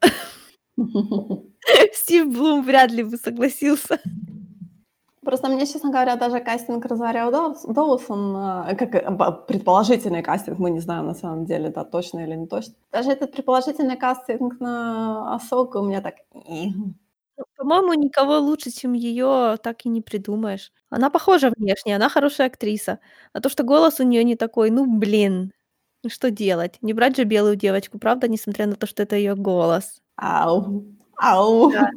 [1.93, 3.99] Стив Блум вряд ли бы согласился.
[5.25, 8.35] Просто мне, честно говоря, даже кастинг Розарио Доус Доусон,
[8.69, 12.47] э, как э, предположительный кастинг, мы не знаем на самом деле, да, точно или не
[12.47, 12.75] точно.
[12.91, 16.15] Даже этот предположительный кастинг на Асоку у меня так
[17.57, 20.71] по-моему, никого лучше, чем ее, так и не придумаешь.
[20.89, 22.99] Она похожа внешне, она хорошая актриса.
[23.33, 25.51] А то, что голос у нее не такой, ну, блин,
[26.07, 26.77] что делать?
[26.81, 30.01] Не брать же белую девочку, правда, несмотря на то, что это ее голос.
[30.15, 30.85] Ау,
[31.17, 31.71] ау.
[31.71, 31.89] Да.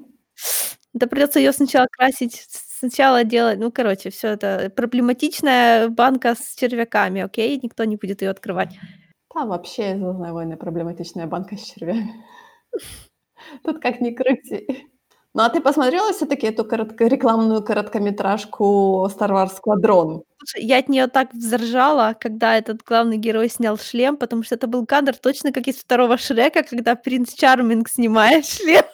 [0.95, 2.47] Да придется ее сначала красить,
[2.79, 7.59] сначала делать, ну, короче, все это проблематичная банка с червяками, окей?
[7.63, 8.79] Никто не будет ее открывать.
[9.33, 12.25] Там вообще «Звездные войны» проблематичная банка с червями.
[13.65, 14.89] Тут как ни крути.
[15.35, 20.23] Ну, а ты посмотрела все-таки эту коротко рекламную короткометражку Star Wars Squadron?
[20.39, 24.67] Слушай, я от нее так взржала, когда этот главный герой снял шлем, потому что это
[24.67, 28.85] был кадр точно как из второго Шрека, когда принц Чарминг снимает шлем.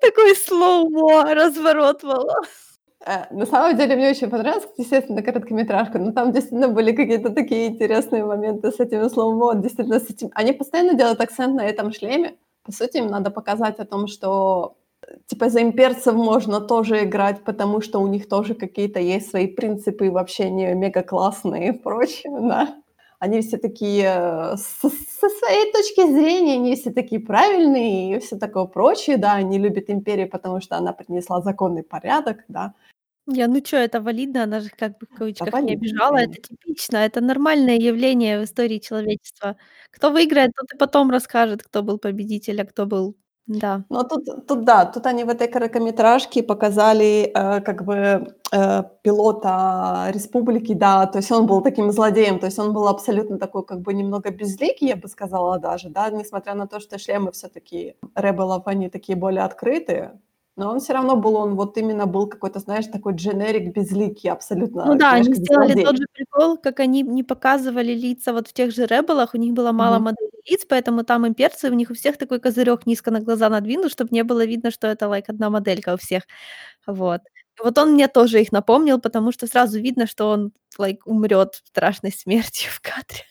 [0.00, 2.71] Такой slow-mo, разворот волос.
[3.04, 7.66] Э, на самом деле мне очень понравилась, естественно, короткометражка, но там действительно были какие-то такие
[7.66, 10.30] интересные моменты с этими slow-mo, действительно с этим.
[10.34, 12.36] Они постоянно делают акцент на этом шлеме.
[12.64, 14.76] По сути, им надо показать о том, что
[15.26, 20.10] типа за имперцев можно тоже играть, потому что у них тоже какие-то есть свои принципы,
[20.10, 22.76] вообще не мега классные и прочее, да.
[23.18, 28.64] Они все такие, э, со своей точки зрения, они все такие правильные и все такое
[28.64, 32.74] прочее, да, они любят империю, потому что она принесла законный порядок, да.
[33.28, 36.16] Я, ну чё, это валидно, она же как бы в Это кавычках не валидно, обижала,
[36.18, 36.56] это конечно.
[36.56, 39.56] типично, это нормальное явление в истории человечества.
[39.92, 43.84] Кто выиграет, тот и потом расскажет, кто был победитель, а кто был да.
[43.90, 50.06] Но тут, тут да, тут они в этой короткометражке показали э, как бы э, пилота
[50.14, 53.80] республики, да, то есть он был таким злодеем, то есть он был абсолютно такой как
[53.80, 58.62] бы немного безликий, я бы сказала даже, да, несмотря на то, что шлемы все-таки ребелов,
[58.66, 60.20] они такие более открытые,
[60.56, 64.84] но он все равно был, он вот именно был какой-то, знаешь, такой дженерик безликий, абсолютно,
[64.84, 68.72] Ну да, они сделали тот же прикол, как они не показывали лица вот в тех
[68.72, 70.00] же "Ребелах", у них было мало Мгм.
[70.00, 73.92] моделей лиц, поэтому там имперцы, у них у всех такой козырёк низко на глаза надвинут,
[73.92, 76.24] чтоб не было видно, что это, like, одна моделька у всех.
[76.86, 77.22] Вот.
[77.62, 82.12] Вот он мне тоже их напомнил, потому что сразу видно, что он, like, умрёт страшной
[82.12, 83.24] смертью в кадре.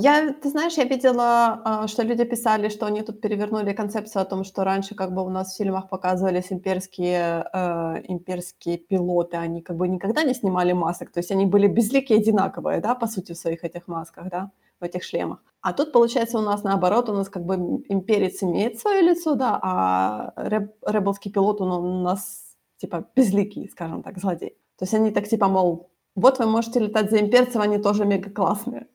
[0.00, 4.24] Я, ты знаешь, я видела, а, что люди писали, что они тут перевернули концепцию о
[4.24, 9.60] том, что раньше как бы у нас в фильмах показывались имперские, э, имперские пилоты, они
[9.60, 13.32] как бы никогда не снимали масок, то есть они были безликие, одинаковые, да, по сути,
[13.32, 15.42] в своих этих масках, да, в этих шлемах.
[15.60, 19.34] А тут, получается, у нас наоборот, у нас как бы им имперец имеет свое лицо,
[19.34, 22.47] да, а реб ребелский пилот, он у нас
[22.78, 24.56] типа безликий, скажем так, злодей.
[24.78, 28.30] То есть они так типа, мол, вот вы можете летать за имперцев, они тоже мега
[28.30, 28.86] классные.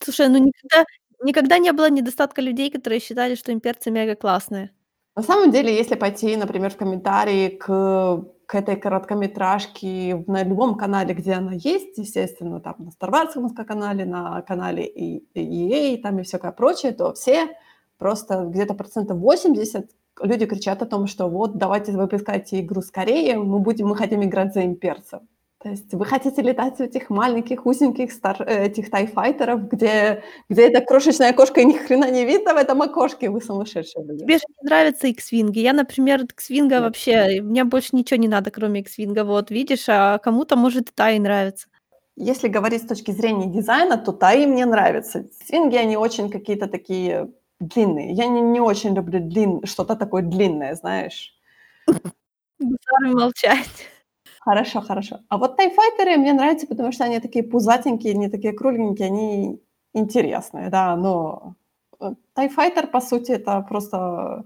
[0.00, 0.84] Слушай, ну никогда
[1.22, 4.70] никогда не было недостатка людей, которые считали, что имперцы мега классные.
[5.16, 11.14] На самом деле, если пойти, например, в комментарии к к этой короткометражке на любом канале,
[11.14, 14.86] где она есть, естественно, там на Старварском канале, на канале
[15.34, 17.48] EA, там и всякое прочее, то все
[17.98, 23.58] просто где-то процентов 80 люди кричат о том, что вот давайте выпускайте игру скорее, мы
[23.58, 25.20] будем, мы хотим играть за имперцев.
[25.64, 30.68] То есть вы хотите летать в этих маленьких, узеньких стар э, этих тайфайтеров, где где
[30.68, 34.24] эта крошечная окошко и ни хрена не видно в этом окошке, вы сумасшедшие люди.
[34.24, 35.60] Тебе же не нравятся икс-винги.
[35.60, 39.24] Я, например, икс-винга вообще мне больше ничего не надо, кроме икс-винга.
[39.24, 41.66] Вот видишь, а кому-то, может, и та и нравится.
[42.16, 45.24] Если говорить с точки зрения дизайна, то таи мне нравятся.
[45.46, 48.12] Свинги, они очень какие-то такие длинные.
[48.14, 51.34] Я не не очень люблю длин что-то такое длинное, знаешь.
[52.60, 53.88] Гусары молчать.
[54.40, 55.20] Хорошо, хорошо.
[55.28, 59.60] А вот тайфайтеры мне нравятся, потому что они такие пузатенькие, они такие кругленькие, они
[59.94, 61.56] интересные, да, но,
[62.00, 64.44] э, тайфайтер, по сути, это просто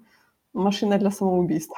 [0.54, 1.76] машина для самоубийства.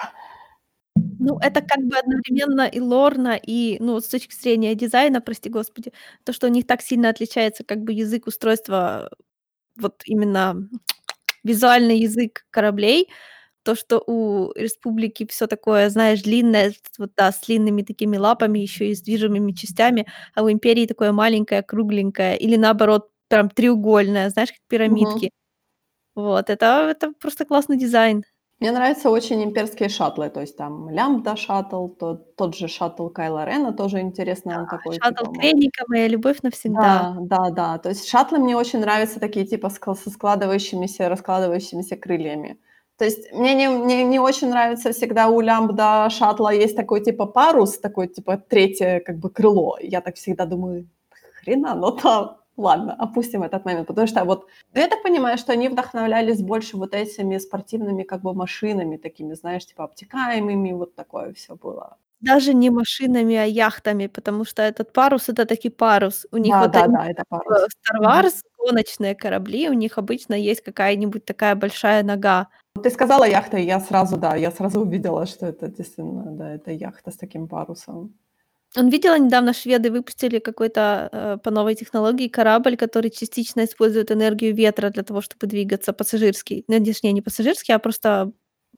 [1.21, 5.93] Ну, это как бы одновременно и лорно, и, ну, с точки зрения дизайна, прости господи,
[6.25, 9.11] то, что у них так сильно отличается как бы язык устройства,
[9.77, 10.69] вот именно
[11.44, 13.09] визуальный язык кораблей.
[13.64, 18.85] То, что у республики всё такое, знаешь, длинное, вот, да, с длинными такими лапами, ещё
[18.87, 24.50] и с движимыми частями, а у империи такое маленькое, кругленькое или, наоборот, прям треугольное, знаешь,
[24.53, 25.26] как пирамидки.
[25.26, 25.31] Мгм.
[26.16, 28.24] Вот это это просто классный дизайн.
[28.61, 33.46] Мне нравятся очень имперские шаттлы, то есть там Лямбда шаттл, тот тот же шаттл Кайла
[33.46, 37.14] Рена тоже интересный, Да, он такой шаттл типа Кrennic, моя любовь навсегда.
[37.18, 42.59] Да, да-да, то есть шаттлы мне очень нравятся такие типа со складывающимися, раскладывающимися крыльями.
[42.99, 47.25] То есть мне не мне не очень нравится всегда у Лямбда шаттла есть такой типа
[47.25, 49.79] парус, такой типа 3 как бы крыло.
[49.81, 50.87] Я так всегда думаю:
[51.35, 55.69] "Нахрена оно там?" Ладно, опустим этот момент, потому что вот я так понимаю, что они
[55.69, 61.55] вдохновлялись больше вот этими спортивными как бы машинами такими, знаешь, типа обтекаемыми, вот такое всё
[61.57, 61.97] было.
[62.21, 66.27] Даже не машинами, а яхтами, потому что этот парус- это таки парус.
[66.33, 67.63] У них Да, вот они да-да, это в парус.
[68.03, 68.25] Star.
[68.25, 72.49] Wars гоночные корабли, у них обычно есть какая-нибудь такая большая нога.
[72.83, 76.71] Ты сказала яхта, и я сразу, да, я сразу увидела, что это действительно, да, это
[76.73, 78.15] яхта с таким парусом.
[78.77, 84.55] Он видела, недавно шведы выпустили какой-то, э, по новой технологии корабль, который частично использует энергию
[84.55, 86.65] ветра для того, чтобы двигаться, пассажирский.
[86.69, 88.31] Ну, точнее, не пассажирский, а просто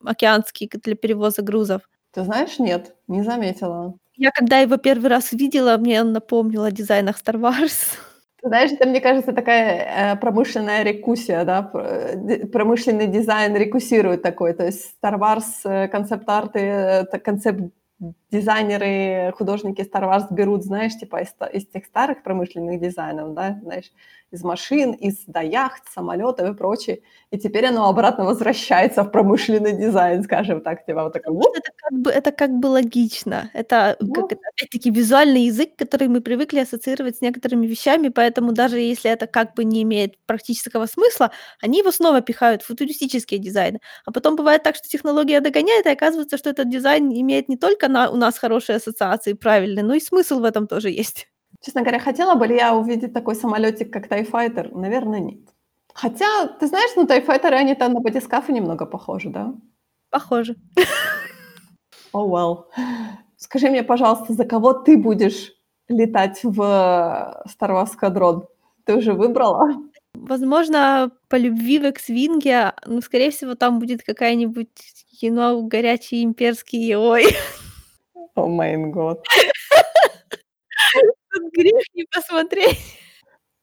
[0.05, 1.83] океанский к для перевоза грузов.
[2.15, 3.95] Ты знаешь, нет, не заметила.
[4.17, 7.97] Я когда его 1 раз увидела, мне он напомнил о дизайнах Star Wars.
[8.41, 14.53] Ты знаешь, это, мне кажется, такая, э, промышленная рекуссия, да, э, промышленный дизайн рекуссирует такой.
[14.55, 17.19] То есть Star Wars, э, концепт-арты, это
[18.33, 23.92] концепт-дизайнеры, художники Star Wars берут, знаешь, типа из из тех старых промышленных дизайнов, да, знаешь,
[24.31, 27.03] из машин, из, да, яхт, самолётов и прочее.
[27.31, 31.92] И теперь оно обратно возвращается в промышленный дизайн, скажем так, типа вот такой это как
[32.01, 33.51] бы это как бы логично.
[33.55, 38.53] Это, как Ну это, опять-таки, визуальный язык, который мы привыкли ассоциировать с некоторыми вещами, поэтому
[38.53, 43.38] даже если это как бы не имеет практического смысла, они его снова пихают в футуристические
[43.40, 43.81] дизайны.
[44.07, 47.88] А потом бывает так, что технология догоняет, и оказывается, что этот дизайн имеет не только
[47.88, 51.29] на у нас хорошие ассоциации правильные, но и смысл в этом тоже есть.
[51.61, 54.77] Честно говоря, хотела бы ли я увидеть такой самолётик, как TIE Fighter?
[54.77, 55.41] Наверно, нет.
[55.95, 59.55] Хотя, ты знаешь, ну, TIE Fighterы, они-то на батискафы немного похожи, да?
[60.11, 60.57] Похоже.
[62.15, 62.65] Oh well.
[63.37, 65.53] Скажи мне, пожалуйста, за кого ты будешь
[65.89, 68.47] летать в Star Wars Squadron?
[68.85, 69.69] Ты уже выбрала?
[70.15, 74.69] Возможно, по любви в X-wing, но, скорее всего, там будет какая-нибудь,
[75.23, 77.25] know, горячий имперский, ой.
[78.37, 79.25] О майн гот.
[81.33, 82.79] Тут грех не посмотреть.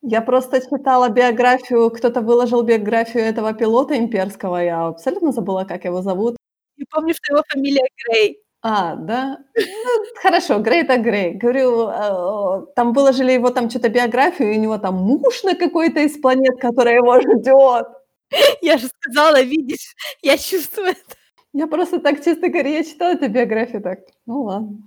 [0.03, 6.01] Я просто читала биографию, кто-то выложил биографию этого пилота имперского, я абсолютно забыла, как его
[6.03, 6.37] зовут.
[6.77, 8.39] Я помню, что его фамилия Грей.
[8.63, 9.39] А, да?
[9.55, 11.33] Ну, хорошо, Грей так Грей.
[11.35, 16.01] Говорю, э, там выложили его там чё-то биографию, и у него там муж на какой-то
[16.01, 17.87] из планет, который его ждёт.
[18.61, 21.15] Я же сказала, видишь, я чувствую это.
[21.53, 24.77] Я просто так, честно говоря, я читала эту биографию, так, ну ладно.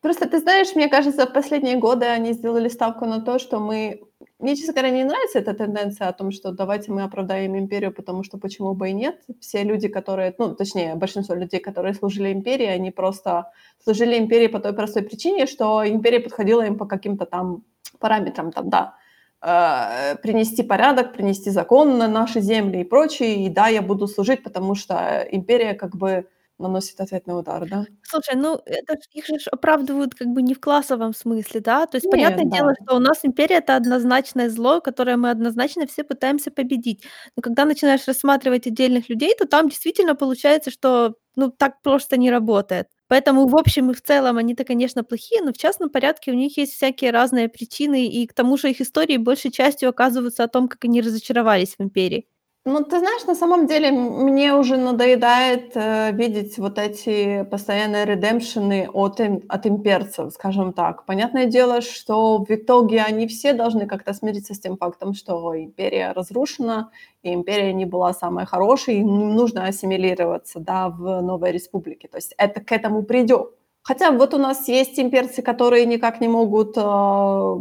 [0.00, 4.00] Просто ты знаешь, мне кажется, в последние годы они сделали ставку на то, что мы
[4.40, 8.22] мне, честно говоря, не нравится эта тенденция о том, что давайте мы оправдаем империю, потому
[8.22, 9.20] что почему бы и нет.
[9.38, 13.52] Все люди, которые, ну, точнее, большинство людей, которые служили империи, они просто
[13.84, 17.64] служили империи по той простой причине, что империя подходила им по каким-то там
[17.98, 18.94] параметрам, там, да,
[19.40, 23.46] принести порядок, принести закон на наши земли и прочее.
[23.46, 26.26] И да, я буду служить, потому что империя как бы
[26.60, 27.86] наносит ответный удар, да.
[28.02, 31.86] Слушай, ну, это ж их же ж оправдывают как бы не в классовом смысле, да.
[31.86, 32.84] То есть понятное Нет, дело, да.
[32.84, 37.04] что у нас империя- это однозначное зло, которое мы однозначно все пытаемся победить.
[37.36, 42.30] Но когда начинаешь рассматривать отдельных людей, то там действительно получается, что, ну, так просто не
[42.30, 42.88] работает.
[43.06, 46.56] Поэтому в общем и в целом они-то, конечно, плохие, но в частном порядке у них
[46.56, 50.68] есть всякие разные причины, и к тому же их истории большей частью оказываются о том,
[50.68, 52.26] как они разочаровались в империи.
[52.66, 58.86] Ну, ты знаешь, на самом деле мне уже надоедает, э, видеть вот эти постоянные редемпшены
[58.92, 61.06] от им от имперцев, скажем так.
[61.06, 66.12] Понятное дело, что в итоге они все должны как-то смириться с тем фактом, что империя
[66.12, 66.90] разрушена,
[67.22, 72.08] и империя не была самой хорошей, и им нужно ассимилироваться, да, в новой республике.
[72.08, 73.54] То есть это к этому придёт.
[73.82, 77.56] Хотя вот у нас есть имперцы, которые никак не могут, а,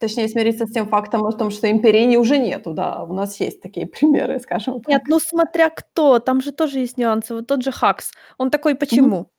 [0.00, 3.04] точнее, смириться с тем фактом о том, что империи уже нету, да.
[3.04, 5.08] У нас есть такие примеры, скажем Нет, так.
[5.08, 7.34] ну смотря кто, там же тоже есть нюансы.
[7.34, 9.30] Вот тот же Хакс, он такой почему?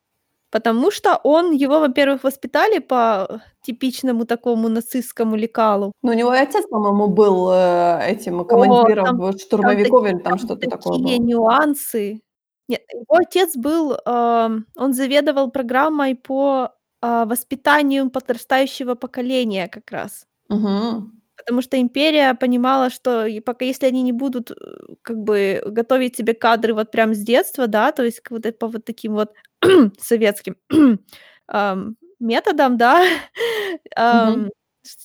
[0.51, 5.93] Потому что он его, во-первых, воспитали по типичному такому нацистскому лекалу.
[6.01, 10.03] Ну, у него и отец, по-моему, был, э, этим О, командиром там в там штурмовиков,
[10.03, 11.25] таки или там там что-то такое такие было.
[11.25, 12.21] нюансы.
[12.67, 16.71] Нет, его отец был, ам, он заведовал программой по,
[17.01, 20.25] а, воспитанию подрастающего поколения как раз.
[20.51, 21.11] Мгм.
[21.37, 24.55] Потому что Империя понимала, что и пока если они не будут, э,
[25.01, 28.67] как бы готовить себе кадры вот прям с детства, да, то есть к вот по
[28.67, 29.33] вот таким вот
[29.99, 30.55] советским,
[31.47, 33.03] ам, методам, да,
[33.95, 34.49] ам, Мгм.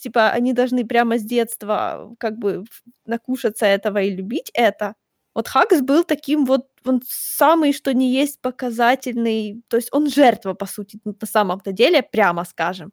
[0.03, 4.95] типа они должны прямо с детства как бы ф накушаться этого и любить это.
[5.35, 10.55] Вот Хагс был таким вот, он самый что ни есть показательный, то есть он жертва,
[10.55, 12.93] по сути, н на самом-то деле, прямо скажем.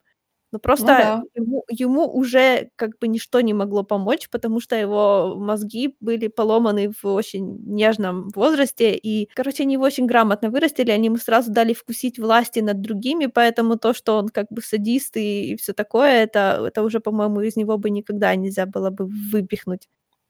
[0.53, 1.23] Но Ну просто да.
[1.35, 6.91] ему ему уже как бы ничто не могло помочь, потому что его мозги были поломаны
[7.03, 8.95] в очень нежном возрасте.
[8.95, 13.27] И, короче, они его очень грамотно вырастили, они ему сразу дали вкусить власти над другими,
[13.27, 17.41] поэтому то, что он как бы садист и и всё такое, это это уже, по-моему,
[17.41, 19.87] из него бы никогда нельзя было бы выпихнуть.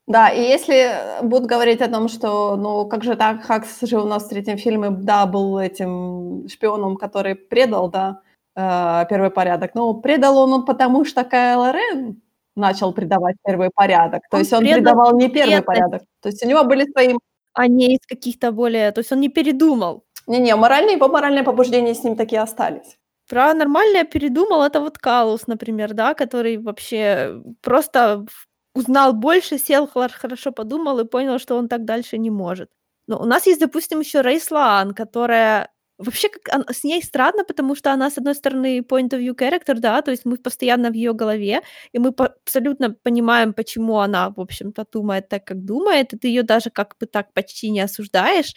[0.07, 3.99] Да, и если, э, будут говорить о том, что, ну, как же так, Хагс же
[4.01, 8.21] у нас в 3 фильме, да, был этим шпионом, который предал, да,
[8.55, 9.71] э, первый порядок.
[9.75, 12.21] Ну, предал он, он потому, что Кайло Рен
[12.55, 14.21] начал предавать первый порядок.
[14.29, 15.65] То Он есть он предал предавал не первый вредности.
[15.65, 16.01] порядок.
[16.21, 17.13] То есть у него были свои
[17.53, 20.03] А не из каких-то более то есть он не передумал.
[20.27, 22.97] Не-не, моральные его моральные побуждения с ним такие остались.
[23.29, 29.87] Про нормальное передумал- это вот Калус, например, да, который вообще просто ф узнал больше, сел,
[29.87, 32.69] хорошо подумал и понял, что он так дальше не может.
[33.07, 37.75] Но у нас есть, допустим, еще Рей Слоан, которая вообще как с ней странно, потому
[37.75, 40.93] что она, с одной стороны, point of view character, да, то есть мы постоянно в
[40.93, 41.61] её голове,
[41.93, 46.27] и мы по абсолютно понимаем, почему она, в общем-то, думает так, как думает, и ты
[46.29, 48.53] её даже как бы так почти не осуждаешь.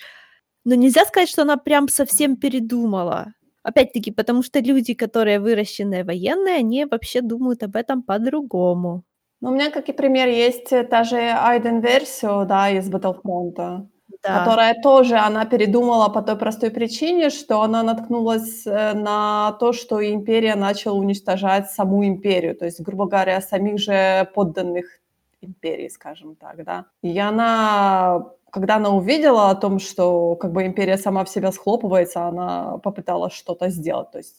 [0.65, 3.33] Но нельзя сказать, что она прям совсем передумала.
[3.65, 9.05] Опять-таки, потому что люди, которые выращенные военные, они вообще думают об этом по-другому.
[9.41, 13.87] Ну, у меня, как и пример, есть, та же Айден Версио, да, из Battlefront,
[14.27, 14.41] Да.
[14.45, 20.01] которая тоже, она передумала по той простой причине, что она наткнулась, э, на то, что
[20.05, 24.87] Империя начала уничтожать саму Империю, то есть, грубо говоря, самих же подданных
[25.43, 26.87] Империи, скажем так, да.
[27.03, 32.25] И она, когда она увидела о том, что как бы Империя сама в себя схлопывается,
[32.27, 34.11] она попыталась что-то сделать.
[34.13, 34.35] То есть,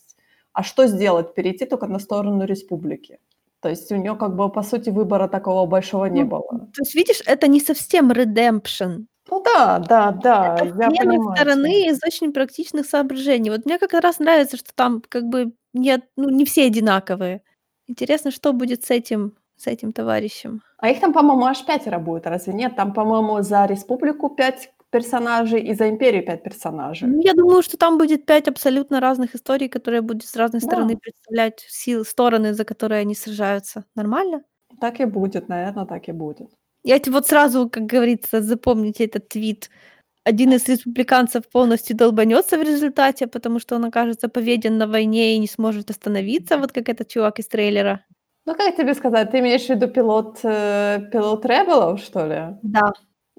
[0.53, 1.33] а что сделать?
[1.35, 3.19] Перейти только на сторону республики.
[3.61, 6.49] То есть у неё как бы, по сути, выбора такого большого не Ну, было.
[6.73, 9.05] то есть, видишь, это не совсем redemption.
[9.29, 13.49] Ну да, да, да, Это я смена понимаю стороны из очень практичных соображений.
[13.49, 17.43] Вот мне как раз нравится, что там как бы нет, ну, не все одинаковые.
[17.87, 20.61] Интересно, что будет с этим с этим товарищем.
[20.77, 22.75] А их там, по-моему, аж 5 будет, разве нет?
[22.75, 27.07] Там, по-моему, за республику 5 персонажей и за империю 5 персонажей.
[27.07, 30.93] Ну, я думаю, что там будет 5 абсолютно разных историй, которые будут с разной стороны
[30.93, 30.99] Да.
[31.01, 33.85] представлять силы стороны, за которые они сражаются.
[33.95, 34.43] Нормально?
[34.79, 36.56] Так и будет, наверно, так и будет.
[36.83, 39.69] Я те вот сразу, как говорится, запомните этот твит.
[40.25, 45.39] Один из республиканцев полностью долбанется в результате, потому что он окажется поведен на войне и
[45.39, 48.05] не сможет остановиться, вот как этот чувак из трейлера.
[48.45, 52.57] Ну, как тебе сказать, ты имеешь в виду пилот, э, пилот "Ребелов", что ли?
[52.63, 52.91] Да.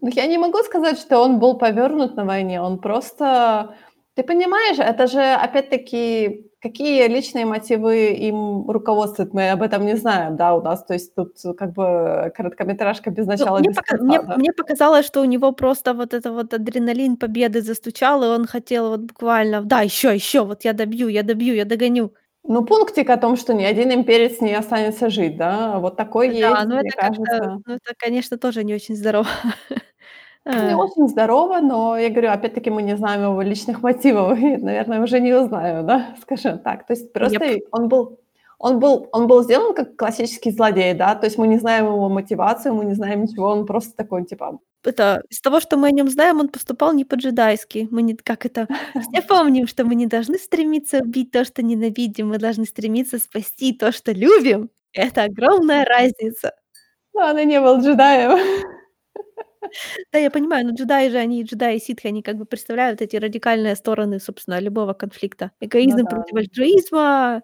[0.03, 2.61] Ну, я не могу сказать, что он был повёрнут на войне.
[2.63, 3.77] Он просто
[4.15, 10.37] ты понимаешь, это же, опять-таки, какие личные мотивы им руководствуют, мы об этом не знаем,
[10.37, 10.85] да, у нас.
[10.85, 14.37] То есть тут как бы короткометражка без Ну, начала, мне без пока мне конца, да.
[14.37, 18.89] мне показалось, что у него просто вот это вот адреналин победы застучал, и он хотел
[18.91, 22.13] вот буквально: "Да, ещё, ещё, вот я добью, я добью, я догоню".
[22.45, 26.37] Ну, пунктик о том, что ни один имперец не останется жить, да, вот такой Да,
[26.37, 27.63] есть, мне это как-то, кажется.
[27.65, 29.27] ну, это, конечно, тоже не очень здорово.
[30.53, 30.77] Не А.
[30.77, 35.21] очень здорово, но я говорю, опять-таки, мы не знаем его личных мотивов и, наверное, уже
[35.21, 36.87] не узнаем, да, скажем так.
[36.87, 37.61] То есть просто Yep.
[37.71, 38.19] он был
[38.61, 42.09] он был он был сделан как классический злодей, да, то есть мы не знаем его
[42.09, 45.91] мотивацию, мы не знаем ничего, он просто такой, типа Это из того, что мы о
[45.93, 47.89] нём знаем, он поступал не по-джедайски.
[47.91, 48.67] Мы не как это,
[49.13, 53.73] все помним, что мы не должны стремиться убить то, что ненавидим, мы должны стремиться спасти
[53.73, 54.71] то, что любим.
[54.93, 56.53] Это огромная разница.
[57.15, 58.39] Да, он и не был джедаем.
[60.13, 63.17] Да, я понимаю, но джедаи же, они джедаи и ситхи, они как бы представляют эти
[63.17, 65.51] радикальные стороны, собственно, любого конфликта.
[65.85, 67.43] Ну Эгоизм да, против альтруизма,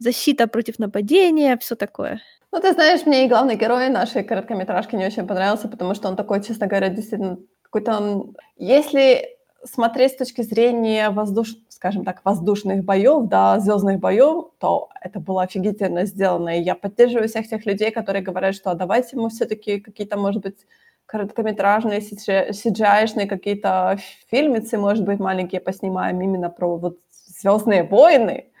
[0.00, 2.20] защита против нападения, всё такое.
[2.52, 6.16] Ну, ты знаешь, мне и главный герой нашей короткометражки не очень понравился, потому что он
[6.16, 9.28] такой, честно говоря, действительно какой-то он Если
[9.64, 15.42] смотреть с точки зрения воздуш скажем так, воздушных боёв, да, звёздных боёв, то это было
[15.42, 16.58] офигительно сделано.
[16.58, 20.42] И я поддерживаю всех тех людей, которые говорят, что: "А давайте мы всё-таки какие-то, может
[20.42, 20.66] быть,
[21.08, 26.98] короткометражные сиджиайшные какие-то ф фильмецы, может быть, маленькие поснимаем именно про вот
[27.42, 28.52] "Звёздные войны",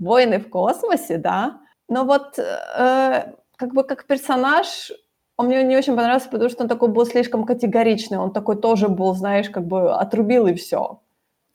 [0.00, 1.60] войны в космосе", да.
[1.90, 4.92] Но вот, э, как бы как персонаж
[5.38, 8.88] он мне не очень понравился, потому что он такой был слишком категоричный, он такой тоже
[8.88, 11.00] был, знаешь, как бы отрубил и всё.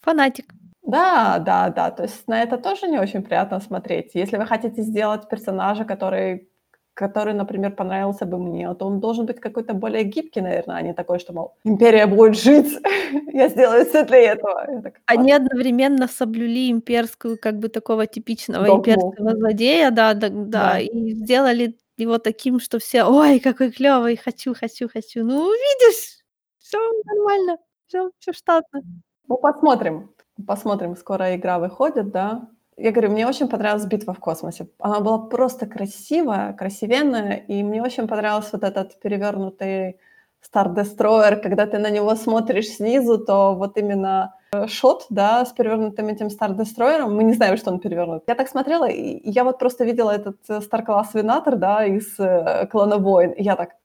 [0.02, 0.45] Фанатик.
[0.84, 4.12] Да, да, да, то есть на это тоже не очень приятно смотреть.
[4.16, 6.49] Если вы хотите сделать персонажа, который
[6.94, 10.94] который, например, понравился бы мне, то он должен быть какой-то более гибкий, наверное, а не
[10.94, 12.80] такой, что, мол, империя будет жить,
[13.34, 14.82] я сделаю все для этого.
[14.84, 18.80] Так, Они одновременно соблюли имперскую, как бы такого типичного Догму.
[18.80, 24.18] имперского злодея, да, да, да, да, и сделали его таким, что все, ой, какой клевый,
[24.18, 25.24] хочу, хочу, хочу.
[25.24, 26.20] Ну, видишь,
[26.60, 28.82] все нормально, все, все штатно.
[29.28, 30.12] Ну, посмотрим,
[30.46, 32.50] посмотрим, скоро игра выходит, да,
[32.82, 34.68] я говорю, мне очень понравилась битва в космосе.
[34.80, 40.00] Она была просто красивая, красивенная, и мне очень понравился вот этот перевернутый
[40.42, 45.54] Star Destroyer, когда ты на него смотришь снизу, то вот именно э, шот, да, с
[45.54, 48.24] перевернутым этим Star Destroyer, мы не знаем, что он перевернут.
[48.28, 52.20] Я так смотрела, и я вот просто видела этот э, Star Class Винатор, да, из
[52.20, 53.76] э, Клана Войн, и я так,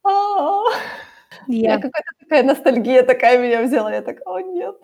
[1.48, 4.76] я какая-то такая ностальгия такая меня взяла, я так, о нет.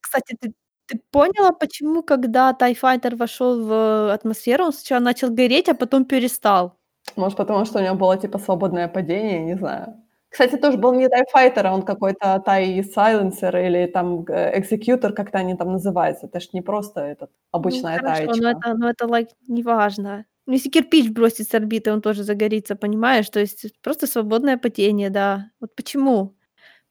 [0.00, 0.52] Кстати, ты
[0.98, 6.78] ты поняла, почему, когда Fighter вошел в атмосферу, он сначала начал гореть, а потом перестал?
[7.16, 9.94] Может, потому что у него было, типа, свободное падение, не знаю.
[10.30, 15.38] Кстати, тоже был не Fighter, а он какой-то TIE Silencer или там э, Executor, как-то
[15.38, 16.26] они там называются.
[16.26, 18.48] Это ж не просто этот, Ну, обычная хорошо, но таечка.
[18.50, 20.24] это но это, like, неважно.
[20.46, 23.30] Ну, если кирпич бросить с орбиты, он тоже загорится, понимаешь?
[23.30, 25.50] То есть просто свободное падение, да.
[25.60, 26.34] Вот почему?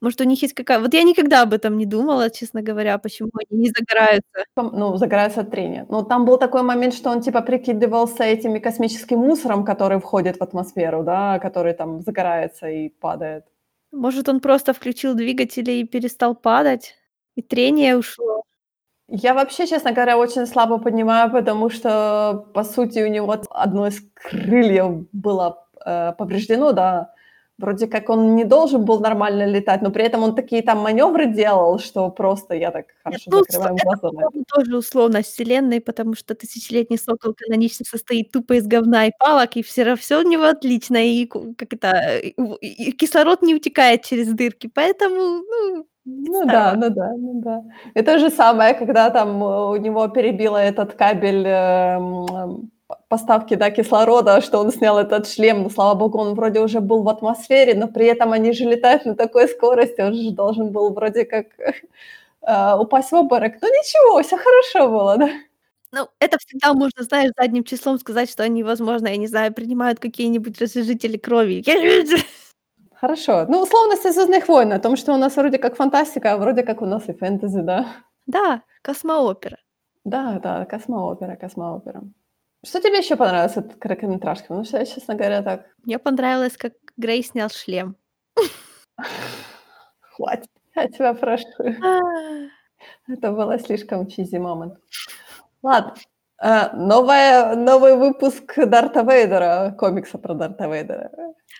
[0.04, 3.30] Может, у них есть какая Вот я никогда об этом не думала, честно говоря, почему
[3.32, 4.44] они не загораются.
[4.56, 5.86] Ну, загорается от трения.
[5.88, 10.42] Но там был такой момент, что он, типа, прикидывался этими космическим мусором, который входит в
[10.42, 13.44] атмосферу, да, который там загорается и падает.
[13.92, 16.96] Может, он просто включил двигатели и перестал падать,
[17.36, 18.42] и трение ушло?
[19.08, 24.02] Я вообще, честно говоря, очень слабо понимаю, потому что, по сути, у него одно из
[24.14, 27.13] крыльев было э, повреждено, да,
[27.58, 31.26] Вроде как он не должен был нормально летать, но при этом он такие там маневры
[31.26, 34.44] делал, что просто я так хорошо ну, закрываю глаза это.
[34.52, 39.62] тоже условность вселенной, потому что тысячелетний сокол канонично состоит тупо из говна и палок, и
[39.62, 44.68] все равно всё у него отлично, и как это, и кислород не утекает через дырки,
[44.74, 45.16] поэтому,
[45.48, 47.62] ну, Ну да, ну да, ну да.
[47.94, 52.70] И то же самое, когда там у него перебило этот кабель, эм,
[53.14, 57.02] поставки, да, кислорода, что он снял этот шлем, но, слава богу, он вроде уже был
[57.04, 60.92] в атмосфере, но при этом они же летают на такой скорости, он же должен был
[60.92, 63.52] вроде как э, упасть в обморок.
[63.62, 65.28] Ну ничего, все хорошо было, да.
[65.92, 70.00] Ну, это всегда можно, знаешь, задним числом сказать, что они, возможно, я не знаю, принимают
[70.00, 71.62] какие-нибудь раздражители крови.
[73.00, 73.46] Хорошо.
[73.48, 76.82] Ну, условности «Звездных войн», о том, что у нас вроде как фантастика, а вроде как
[76.82, 77.86] у нас и фэнтези, да.
[78.26, 79.58] Да, космоопера.
[80.04, 82.02] Да, да, космоопера, космоопера.
[82.64, 84.46] Что тебе еще понравилось от короткометражки?
[84.48, 85.66] Ну, что я, честно говоря, так...
[85.84, 87.96] Мне понравилось, как Грей снял шлем.
[90.00, 91.46] Хватит, я тебя прошу.
[93.08, 94.78] Это было слишком чизи момент.
[95.62, 95.94] Ладно.
[96.38, 101.10] А, новая, новый выпуск Дарта Вейдера, комикса про Дарта Вейдера.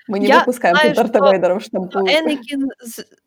[0.09, 1.99] Мы не Я выпускаем знаю, Дарта что, Вейдера в штампу.
[2.01, 2.71] Энакин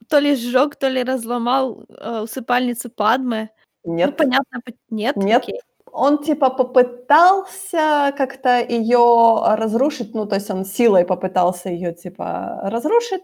[0.07, 3.49] то ли сжег, то ли разломал э, усыпальницу Падмы.
[3.83, 5.15] Ну, Нет, понятно, по- нет?
[5.15, 5.43] Нет.
[5.43, 5.61] Окей.
[5.97, 13.23] Он типа попытался как-то ее разрушить, ну, то есть он силой попытался ее типа разрушить,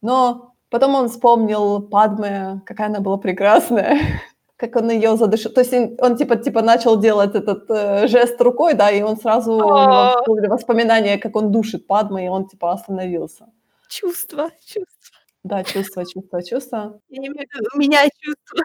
[0.00, 3.98] но потом он вспомнил Падме, какая она была прекрасная,
[4.56, 5.52] как он ее задушил.
[5.52, 9.16] То есть он, он, типа, типа начал делать этот э, жест рукой, да, и он
[9.16, 10.18] сразу у него А.
[10.20, 13.46] всплыли воспоминания, как он душит Падме, и он типа остановился.
[13.88, 15.18] Чувство, чувство.
[15.42, 17.00] Да, чувство, чувство, чувство.
[17.08, 18.60] Я имею в виду, у меня чувство.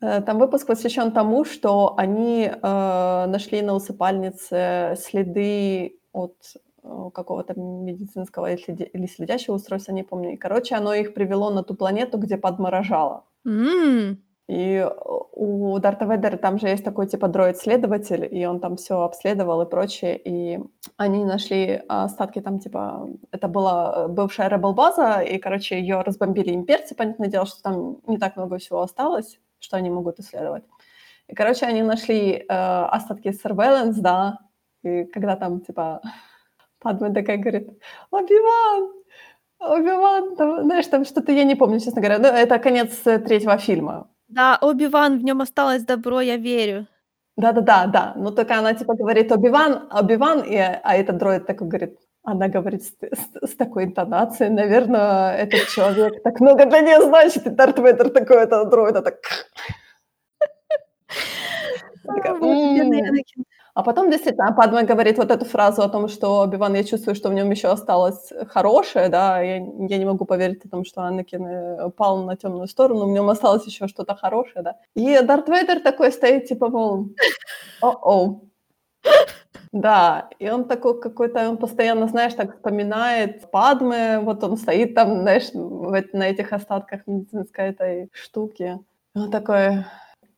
[0.00, 6.36] Э, Там выпуск посвящен тому, что они э, нашли на усыпальнице следы от
[6.82, 10.34] э, какого-то медицинского или следящего устройства, не помню.
[10.34, 13.24] И, короче, оно их привело на ту планету, где подморожало.
[13.46, 14.18] М,
[14.48, 14.90] И э,
[15.32, 19.70] у Дарта Вейдера там же есть такой типа дроид-следователь, и он там все обследовал и
[19.70, 20.60] прочее, и
[20.96, 23.08] они нашли остатки там типа...
[23.32, 28.36] Это была бывшая Rebel-база, и, короче, ее разбомбили имперцы, понятное дело, что там не так
[28.36, 30.64] много всего осталось, что они могут исследовать.
[31.28, 34.38] И, короче, они нашли э, остатки Surveillance, да,
[34.82, 36.00] и когда там типа
[36.80, 37.68] Падме такая говорит,
[38.10, 38.92] Оби-Ван,
[39.58, 43.58] Оби-Ван, там, знаешь, там что-то, я не помню, честно говоря, но это конец э, третьего
[43.58, 44.08] фильма.
[44.28, 46.86] Да, Оби-Ван, в нем осталось добро, я верю.
[47.36, 48.12] Да-да-да, да.
[48.16, 52.82] Но только она типа говорит Оби-Ван, Оби-Ван, и, а этот дроид такой говорит, она говорит
[52.82, 57.78] с, с- с такой интонацией, наверное, этот человек так много для нее значит, и Дарт
[57.78, 59.16] Вейдер такой этого дроида так...
[62.08, 62.32] А.
[63.74, 67.28] А потом действительно Падме говорит вот эту фразу о том, что Оби-Ван, я чувствую, что
[67.28, 71.46] в нем еще осталось хорошее, да, я, я не могу поверить о том, что Анакин
[71.46, 74.76] э, пал на темную сторону, в нем осталось еще что-то хорошее, да.
[74.94, 77.08] И Дарт Вейдер такой стоит, типа, мол,
[77.82, 78.48] о-оу,
[79.72, 85.20] Да, и он такой какой-то, он постоянно, знаешь, так вспоминает Падмы, вот он стоит там,
[85.20, 88.78] знаешь, на этих остатках медицинской этой штуки.
[89.14, 89.84] Он такой,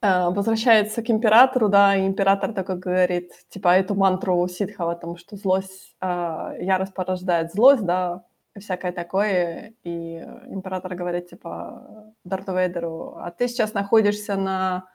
[0.01, 5.37] э, возвращается к императору, да, и император такой говорит, типа, эту мантру ситхова, там, что
[5.37, 8.25] злость, э, ярость порождает злость, да,
[8.59, 9.75] всякое такое.
[9.85, 10.17] И
[10.49, 14.87] император говорит, типа, Дарту Вейдеру, а ты сейчас находишься на,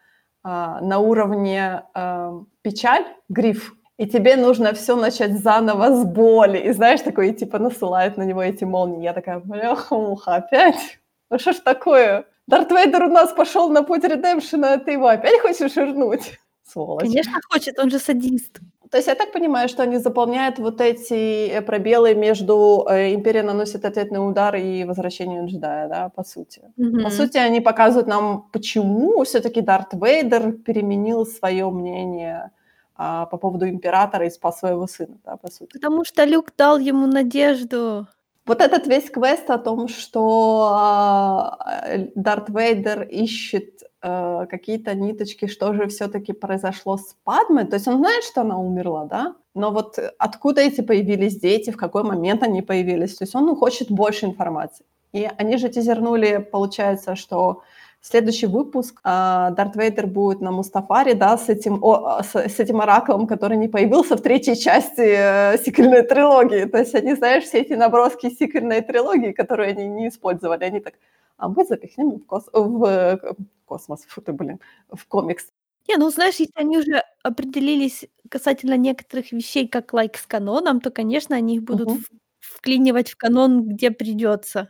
[0.43, 6.57] на уровне э, печаль, гриф, и тебе нужно все начать заново с боли.
[6.57, 9.03] И знаешь, такой, типа, насылает на него эти молнии.
[9.03, 10.99] Я такая, бляха-муха, опять?
[11.29, 12.25] Ну что ж такое?
[12.47, 16.39] Дарт Вейдер у нас пошел на путь редемпшена, а ты его опять хочешь вернуть?
[16.63, 17.03] Сволочь.
[17.03, 18.59] Конечно хочет, он же садист.
[18.93, 23.41] То есть я так понимаю, что они заполняют вот эти э, пробелы между э, «Империя
[23.41, 26.61] наносит ответный удар» и «Возвращение джедая», да, по сути.
[26.77, 27.03] Mm-hmm.
[27.03, 32.51] По сути, они показывают нам, почему все таки Дарт Вейдер переменил свое мнение
[32.95, 35.73] а, по поводу императора и спас своего сына, да, по сути.
[35.73, 38.05] Потому что Люк дал ему надежду.
[38.45, 45.73] Вот этот весь квест о том, что э, Дарт Вейдер ищет э, какие-то ниточки, что
[45.73, 47.65] же все-таки произошло с Падмой.
[47.65, 49.35] То есть он знает, что она умерла, да?
[49.55, 53.15] Но вот откуда эти появились дети, в какой момент они появились?
[53.15, 54.85] То есть он хочет больше информации.
[55.13, 57.61] И они же тизернули, получается, что
[58.03, 59.07] следующий выпуск э,
[59.55, 63.69] Дарт Вейдер будет на Мустафаре, да, с этим, о, с, с этим ораклом, который не
[63.69, 66.65] появился в третьей части э, сиквельной трилогии.
[66.65, 70.95] То есть они, знаешь, все эти наброски сиквельной трилогии, которые они не использовали, они так,
[71.37, 73.33] а мы запихнем в, кос в э,
[73.65, 74.59] космос, фу ты, блин,
[74.89, 75.47] в комикс.
[75.87, 80.91] Не, ну знаешь, если они уже определились касательно некоторых вещей, как лайк с каноном, то,
[80.91, 81.99] конечно, они их будут угу.
[82.39, 84.69] вклинивать в канон, где придется.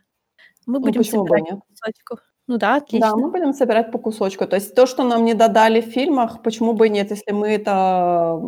[0.65, 2.17] Мы ну, будем ну, собирать кусочку.
[2.47, 3.11] Ну да, отлично.
[3.11, 4.47] Да, мы будем собирать по кусочку.
[4.47, 7.49] То есть то, что нам не додали в фильмах, почему бы и нет, если мы
[7.49, 8.39] это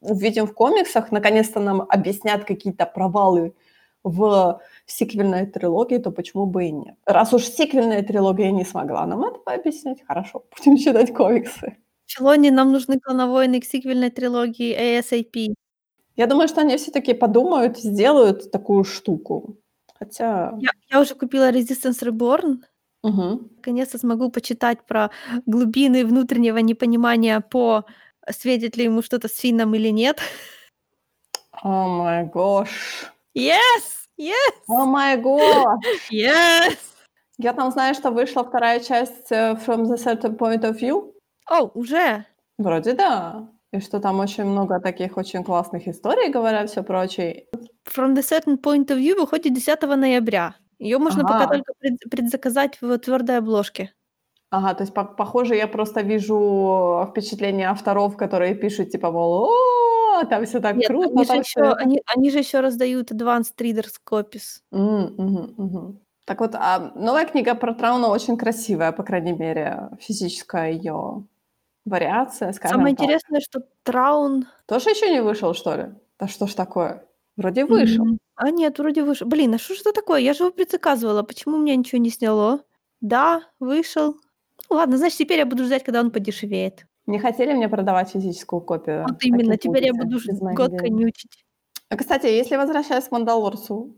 [0.00, 3.54] увидим в комиксах, наконец-то нам объяснят какие-то провалы
[4.04, 6.96] в сиквельной трилогии, то почему бы и нет?
[7.06, 11.76] Раз уж сиквельная трилогия не смогла нам это объяснить, хорошо, будем читать комиксы.
[12.06, 15.54] Филоне нам нужны клоновойны к сиквельной трилогии ASAP.
[16.16, 19.56] Я думаю, что они все-таки подумают, сделают такую штуку.
[19.98, 20.54] Хотя...
[20.60, 22.58] Я, я уже купила Resistance Reborn,
[23.04, 23.50] Угу.
[23.56, 25.10] Наконец-то смогу почитать про
[25.44, 27.84] глубины внутреннего непонимания по
[28.30, 30.20] светит ли ему что-то с Финном или нет.
[31.52, 33.12] О май гош.
[33.36, 34.03] Yes!
[34.18, 34.54] Yes!
[34.68, 35.78] О май gosh!
[36.10, 36.78] Yes!
[37.38, 41.12] Я там знаю, что вышла вторая часть э, From the Certain Point of View.
[41.50, 42.24] О, oh, уже?
[42.58, 43.48] Вроде да.
[43.72, 47.46] И что там очень много таких очень классных историй, говорят, все прочее.
[47.84, 50.54] From the Certain Point of View выходит 10 ноября.
[50.78, 51.32] Ее можно ага.
[51.32, 53.92] пока только пред, предзаказать в твердой обложке.
[54.50, 60.24] Ага, то есть, по похоже, я просто вижу впечатление авторов, которые пишут, типа, мол, о,
[60.24, 61.08] там все так Нет, круто.
[61.08, 64.60] Они же, еще, они, они же еще раздают Advanced Reader's Copies.
[64.72, 66.00] Mm, угу, угу.
[66.24, 71.26] Так вот, а новая книга про Трауна очень красивая, по крайней мере, физическая ее
[71.84, 73.04] вариация, скажем Самое так.
[73.04, 74.46] интересное, что Траун...
[74.66, 75.86] Тоже еще не вышел, что ли?
[76.18, 77.04] Да что ж такое?
[77.36, 78.04] Вроде вышел.
[78.04, 79.26] М, а нет, вроде вышел.
[79.26, 80.20] Блин, а что ж это такое?
[80.20, 81.22] Я же его предзаказывала.
[81.22, 82.60] Почему у меня ничего не сняло?
[83.00, 84.16] Да, вышел.
[84.70, 86.86] Ну ладно, значит, теперь я буду ждать, когда он подешевеет.
[87.06, 89.02] Не хотели мне продавать физическую копию?
[89.08, 90.18] Вот именно, теперь я буду
[90.54, 91.44] год конючить.
[91.90, 93.96] А, кстати, если возвращаясь к Мандалорцу,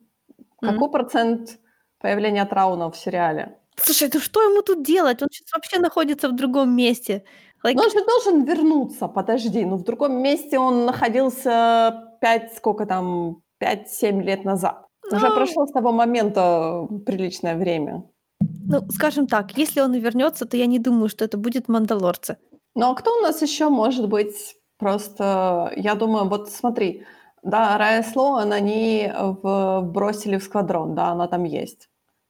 [0.62, 0.70] М.
[0.72, 1.58] какой процент
[2.00, 3.58] появления Трауна в сериале?
[3.76, 5.22] Слушай, ну что ему тут делать?
[5.22, 7.22] Он сейчас вообще находится в другом месте.
[7.64, 9.64] Like, Ну, он же должен вернуться, подожди.
[9.64, 14.86] Ну, в другом месте он находился 5, сколько там, 5-7 лет назад.
[15.12, 15.34] Уже Ну.
[15.34, 18.02] прошло с того момента приличное время.
[18.40, 22.36] Ну, скажем так, если он и вернется, то я не думаю, что это будет Мандалорцы.
[22.74, 25.72] Ну, а кто у нас еще может быть просто...
[25.76, 27.04] Я думаю, вот смотри,
[27.42, 31.88] да, Рая Слоан, они в, бросили в сквадрон, да, она там есть.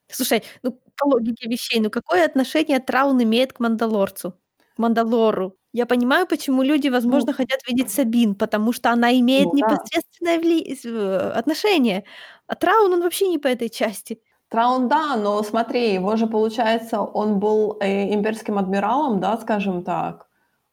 [0.09, 4.33] Слушай, ну, по логике вещей, ну какое отношение Траун имеет к Мандалорцу?
[4.75, 5.55] К Мандалору?
[5.73, 9.71] Я понимаю, почему люди, возможно, Ну, хотят видеть Сабин, потому что она имеет ну да.
[9.71, 10.75] непосредственное вли...
[10.75, 12.03] с- э, отношение.
[12.47, 14.21] А Траун, он вообще не по этой части.
[14.49, 20.27] Траун, да, но смотри, его же, получается, он был э, имперским адмиралом, да, скажем так,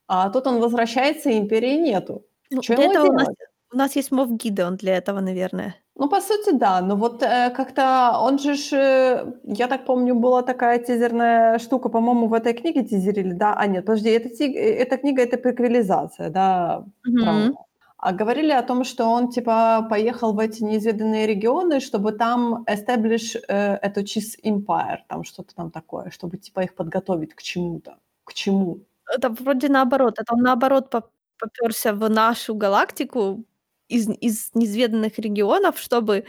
[0.07, 2.23] а тут он возвращается, и империи нету.
[2.51, 3.29] Ну, Что для этого у нас,
[3.73, 5.75] у нас есть Мов Гидеон для этого, наверное.
[5.97, 10.15] Ну, по сути, да, но вот э, как-то он же, ж, э, я так помню,
[10.15, 14.57] была такая тизерная штука, по-моему, в этой книге тизерили, да, а нет, подожди, эта, ти-
[14.57, 17.47] э, эта книга, это приквелизация, да, Трауна.
[17.47, 17.57] Мгм.
[18.05, 23.35] А говорили о том, что он, типа, поехал в эти неизведанные регионы, чтобы там establish
[23.49, 27.97] э, эту Cheese Empire, там что-то там такое, чтобы, типа, их подготовить к чему-то.
[28.25, 28.81] К чему?
[29.09, 30.19] Это вроде наоборот.
[30.19, 33.45] Это он наоборот поп- поперся в нашу галактику,
[33.89, 36.25] из из неизведанных регионов, чтобы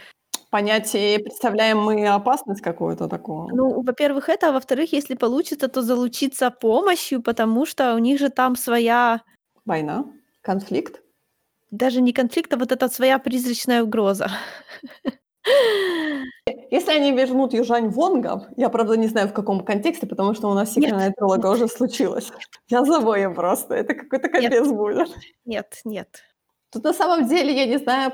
[0.49, 3.49] Понять, представляем мы опасность какую-то такую?
[3.53, 8.29] Ну, во-первых, это, а во-вторых, если получится, то залучиться помощью, потому что у них же
[8.29, 9.21] там своя
[9.65, 10.05] Война?
[10.41, 11.01] Конфликт?
[11.77, 14.29] Даже не конфликт, а вот эта своя призрачная угроза.
[16.71, 20.53] Если они вернут Южань Вонгов, я, правда, не знаю, в каком контексте, потому что у
[20.53, 22.31] нас сиквельная Нет, трилога нет, уже случилась.
[22.67, 25.09] Я забою просто, это какой-то нет, капец будет.
[25.45, 26.23] нет, нет.
[26.71, 28.11] Тут на самом деле я не знаю,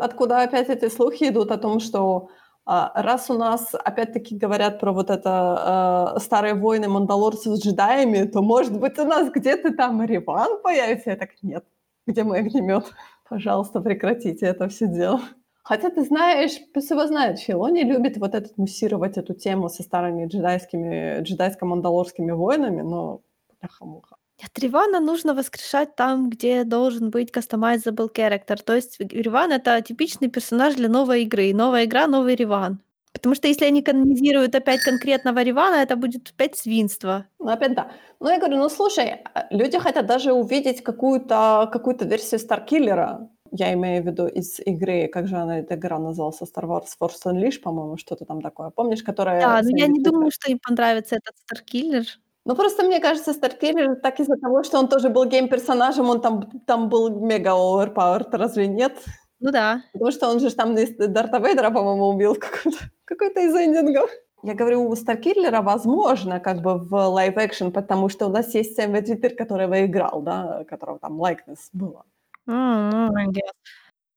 [0.00, 2.28] откуда опять эти слухи идут о том, что
[2.66, 8.24] а, раз у нас опять-таки говорят про вот это а, старые войны мандалорцев с джедаями,
[8.26, 11.10] то, может быть, у нас где-то там Риван появится?
[11.10, 11.64] Я так, нет.
[12.06, 12.92] Где мой огнемет?
[13.28, 15.20] Пожалуйста, прекратите это все дело.
[15.62, 20.26] Хотя ты знаешь, пусть его знает, Филони любит вот этот муссировать эту тему со старыми
[20.26, 23.22] джедайскими, джедайско-мандалорскими войнами, но
[23.60, 24.16] бляха-муха.
[24.42, 28.62] Нет, Ривана нужно воскрешать там, где должен быть customizable character.
[28.62, 31.54] То есть Риван- это типичный персонаж для новой игры.
[31.54, 32.80] Новая игра- новый Риван.
[33.14, 37.24] Потому что если они канонизируют опять конкретного Ривана, это будет опять свинство.
[37.38, 37.92] Ну, опять да.
[38.20, 43.30] Ну, я говорю, ну, слушай, а, люди хотят даже увидеть какую-то какую версию Старкиллера.
[43.52, 47.24] Я имею в виду из игры, как же она, эта игра называлась, Star Wars Force
[47.24, 48.70] Unleashed, по-моему, что-то там такое.
[48.70, 49.40] Помнишь, которая...
[49.40, 52.04] Да, но я не думаю, что им понравится этот Старкиллер.
[52.44, 56.20] Ну, просто мне кажется, Старкиллер так из-за того, что он тоже был game -персонажем, он
[56.20, 58.92] там, там был мега overpowered, разве нет?
[59.40, 59.82] Ну да.
[59.92, 64.10] Потому что он же там Дарта Вейдера, по-моему, убил в каком-то, какой-то из ending ов.
[64.42, 68.92] Я говорю, у Старкиллера, возможно, как бы в live-action, потому что у нас есть Сэм
[68.92, 72.04] Уитвер, который его играл, да, которого там likeness было.
[72.46, 73.52] Guess.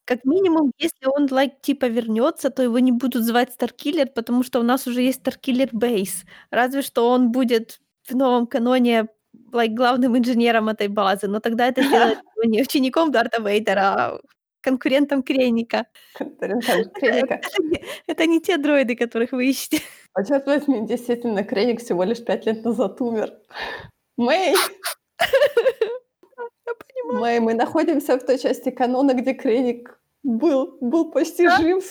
[0.05, 4.59] Как минимум, если он, like, типа вернется, то его не будут звать Старкиллер, потому что
[4.59, 6.23] у нас уже есть Starkiller Base.
[6.51, 9.07] Разве что он будет в новом каноне,
[9.51, 14.21] like, главным инженером этой базы, но тогда это сделает не учеником Дарта Вейдера, а
[14.67, 15.23] конкурентом.
[15.23, 16.63] Конкурент
[16.93, 17.41] Креника.
[18.07, 19.81] Это не те дроиды, которых вы ищете.
[20.13, 23.33] А черт возьми, действительно, Креник всего лишь пять лет назад умер.
[24.17, 24.55] Мэй,
[25.19, 27.19] Я понимаю.
[27.21, 31.85] Мэй, мы находимся в той части канона, где Креник был, был почти жив.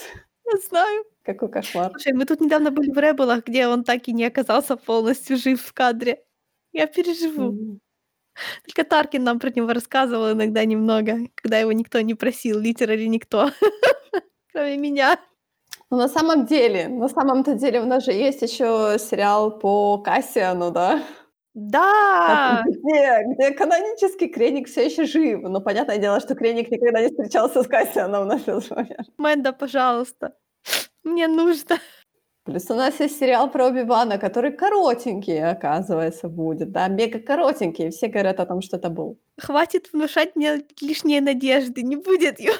[0.45, 1.05] Я знаю.
[1.23, 1.91] Какой кошмар.
[1.91, 5.61] Слушай, мы тут недавно были в Ребелах, где он так и не оказался полностью жив
[5.61, 6.23] в кадре.
[6.71, 7.79] Я переживу.
[8.65, 13.51] Только Таркин нам про него рассказывал иногда немного, когда его никто не просил, литерали никто,
[14.51, 15.19] кроме меня.
[15.89, 20.71] Ну, на самом деле, на самом-то деле у нас же есть еще сериал по Кассиану,
[20.71, 21.01] да?
[21.53, 22.63] Да!
[22.67, 25.41] Где, где канонический Креник все еще жив.
[25.41, 29.09] Но понятное дело, что Креник никогда не встречался с Кассианом на тот момент.
[29.17, 30.33] Мэнда, пожалуйста,
[31.03, 31.79] мне нужно.
[32.47, 36.71] Плюс у нас есть сериал про Оби-Вана, который коротенький, оказывается, будет.
[36.71, 37.89] Да, мега коротенький.
[37.89, 39.17] Все говорят о том, что это был.
[39.37, 42.53] Хватит внушать мне лишние надежды, не будет его.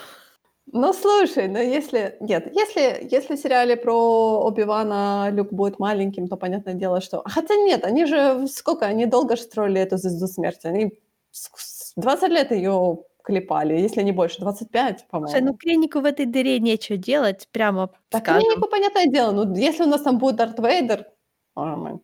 [0.73, 2.17] Ну, слушай, ну если...
[2.19, 7.23] Нет, если, если в сериале про Оби-Вана Люк будет маленьким, то понятное дело, что...
[7.25, 8.45] Хотя нет, они же...
[8.49, 8.87] Сколько?
[8.87, 10.67] Они долго строили эту звезду смерти.
[10.67, 10.99] Они
[11.31, 15.27] с- с- 20 лет ее клепали, если не больше, 25, по-моему.
[15.27, 18.41] Слушай, ну Кренику в этой дыре нечего делать, прямо Так скажем.
[18.41, 21.07] Кренику, понятное дело, ну, если у нас там будет Дарт Вейдер,
[21.53, 21.99] а, мы,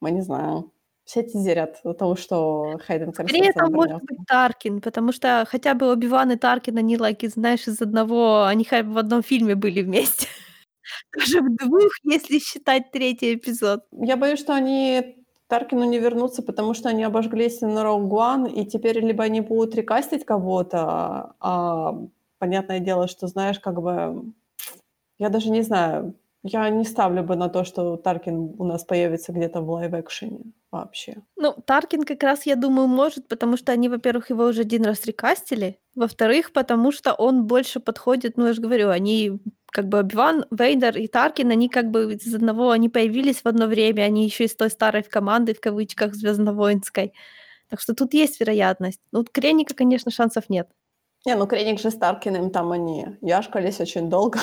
[0.00, 0.72] мы не знаем.
[1.04, 5.92] Все тизерят о том, что Хайден Скорее, там может быть Таркин, потому что хотя бы
[5.92, 9.82] Оби-Ван и Таркин, они, like, знаешь, из одного, они хотя бы в одном фильме были
[9.82, 10.26] вместе.
[11.18, 13.84] Даже в двух, если считать третий эпизод.
[13.90, 15.21] Я боюсь, что они
[15.52, 19.74] Таркину не вернутся, потому что они обожглись на Rogue One, и теперь либо они будут
[19.74, 21.98] рекастить кого-то, а,
[22.38, 24.32] понятное дело, что, знаешь, как бы...
[25.18, 29.32] Я даже не знаю, я не ставлю бы на то, что Таркин у нас появится
[29.32, 30.40] где-то в лайв-экшене
[30.70, 31.16] вообще.
[31.36, 35.04] Ну, Таркин как раз, я думаю, может, потому что они, во-первых, его уже один раз
[35.04, 39.38] рекастили, во-вторых, потому что он больше подходит, ну, я же говорю, они
[39.72, 43.66] как бы Оби-Ван, Вейдер и Таркин, они как бы из одного, они появились в одно
[43.66, 47.12] время, они еще из той старой команды, в кавычках, звездно-воинской.
[47.68, 49.00] Так что тут есть вероятность.
[49.12, 50.68] Ну, Креника, конечно, шансов нет.
[51.24, 54.40] Не, ну Креник же с Таркиным там они яшкались очень долго.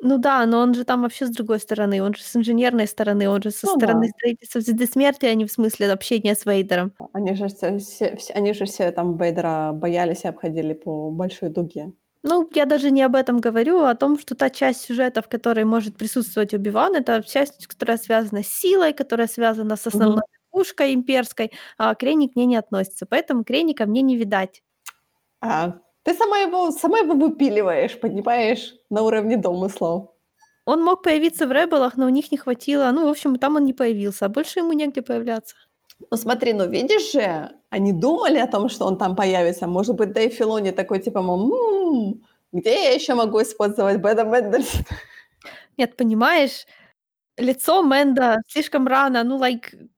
[0.00, 3.28] Ну да, но он же там вообще с другой стороны, он же с инженерной стороны,
[3.28, 4.12] он же со Ну стороны да.
[4.18, 6.92] строительства Звезды Смерти, а не в смысле общения с Вейдером.
[7.14, 11.92] Они же все, все- они же все там Бейдера боялись и обходили по большой дуге.
[12.26, 15.28] Ну, я даже не об этом говорю, а о том, что та часть сюжета, в
[15.28, 20.94] которой может присутствовать Оби-Ван, это часть, которая связана с силой, которая связана с основной пушкой
[20.94, 23.04] имперской, а Креник к ней не относится.
[23.04, 24.62] Поэтому Креника мне не видать.
[25.42, 30.08] А ты сама его, сама его выпиливаешь, понимаешь, на уровне домыслов.
[30.64, 32.90] Он мог появиться в Ребелах, но у них не хватило.
[32.90, 35.56] Ну, в общем, там он не появился, а больше ему негде появляться.
[36.10, 39.66] Ну смотри, ну видишь же, они думали о том, что он там появится.
[39.66, 41.52] Может быть, Дэйв Филони такой, типа, мол,
[42.12, 42.22] «М,
[42.52, 44.84] Где я еще могу использовать Бэда Мендельсона?
[45.78, 46.66] Нет, понимаешь,
[47.38, 49.88] лицо Мэнда слишком рано, ну, like,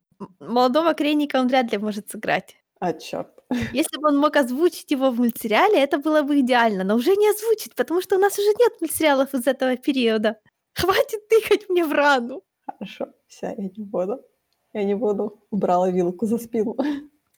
[0.40, 2.56] молодого Крейника он вряд ли может сыграть.
[2.80, 3.28] А, чёрт.
[3.72, 7.28] Если бы он мог озвучить его в мультсериале, это было бы идеально, но уже не
[7.30, 10.36] озвучит, потому что у нас уже нет мультсериалов из этого периода.
[10.74, 12.42] Хватит тыкать мне в рану.
[12.66, 14.20] Хорошо, всё, я не буду.
[14.76, 15.38] Я не буду.
[15.50, 16.76] Убрала вилку за спину.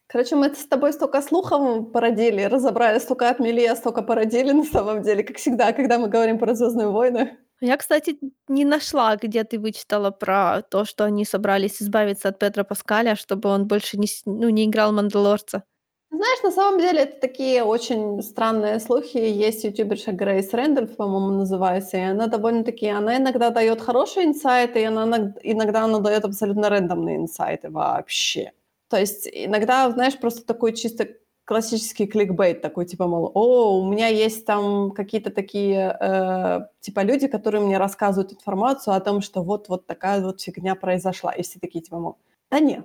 [0.08, 5.02] Короче, мы с тобой столько слухов породили, разобрали, столько отмели, а столько породили на самом
[5.02, 7.36] деле, как всегда, когда мы говорим про "Звездные войны".
[7.60, 8.18] Я, кстати,
[8.48, 13.48] не нашла, где ты вычитала про то, что они собрались избавиться от Педро Паскаля, чтобы
[13.50, 15.62] он больше не ну, не играл Мандалорца.
[16.10, 19.18] Знаешь, на самом деле это такие очень странные слухи.
[19.18, 24.84] Есть ютуберша Грейс Рэндольф, по-моему, называется, и она довольно-таки она иногда даёт хорошие инсайты, и
[24.84, 28.52] она иног иногда она даёт абсолютно рандомные инсайты вообще.
[28.88, 31.08] То есть иногда, знаешь, просто такой чисто
[31.44, 37.26] классический кликбейт, такой типа, мол: "О, у меня есть там какие-то такие, э, типа люди,
[37.28, 41.32] которые мне рассказывают информацию о том, что вот вот такая вот фигня произошла".
[41.32, 42.16] И все такие типа, мол:
[42.50, 42.82] "Да не,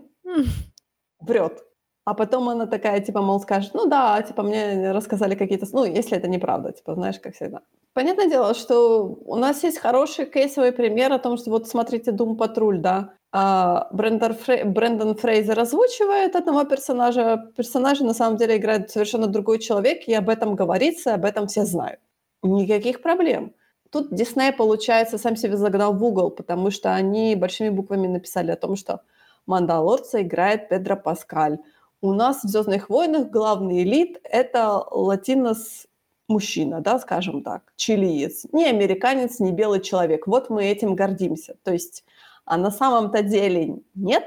[1.21, 1.63] врёт".
[2.06, 5.86] А потом она такая, типа, мол, скажет: "Ну да, типа, мне рассказали какие-то с" ну,
[5.86, 7.62] если это неправда, типа, знаешь, как всегда.
[7.93, 12.36] Понятное дело, что у нас есть хороший кейсовый пример о том, что вот смотрите "Дум
[12.36, 17.51] патруль", да, а, Брендан Фрейзер озвучивает этого персонажа.
[17.56, 21.64] Персонажа на самом деле играет совершенно другой человек, и об этом говорится, об этом все
[21.66, 21.99] знают.
[22.43, 23.54] Никаких проблем.
[23.91, 28.56] Тут Дисней, получается, сам себя загнал в угол, потому что они большими буквами написали о
[28.58, 29.01] том, что
[29.45, 31.60] Мандалорца играет Педро Паскаль.
[32.04, 35.88] У нас в "Звездных войнах" главный лид- это латинос
[36.28, 38.45] мужчина, да, скажем так, чилиец.
[38.51, 40.28] Не американец, не белый человек.
[40.28, 41.56] Вот мы этим гордимся.
[41.64, 42.04] То есть,
[42.43, 44.26] а на самом-то деле нет,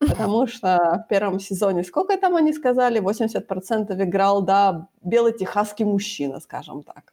[0.00, 3.46] потому что в первом сезоне, сколько там они сказали, 80
[4.02, 7.12] играл, да, белый техасский мужчина, скажем так.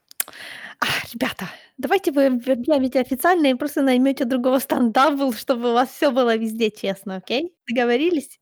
[0.82, 1.46] А, ребята,
[1.78, 6.12] давайте вы об объявите официально и просто наймёте другого stunt double, чтобы у вас всё
[6.12, 7.54] было везде честно, окей?
[7.70, 8.40] Договорились?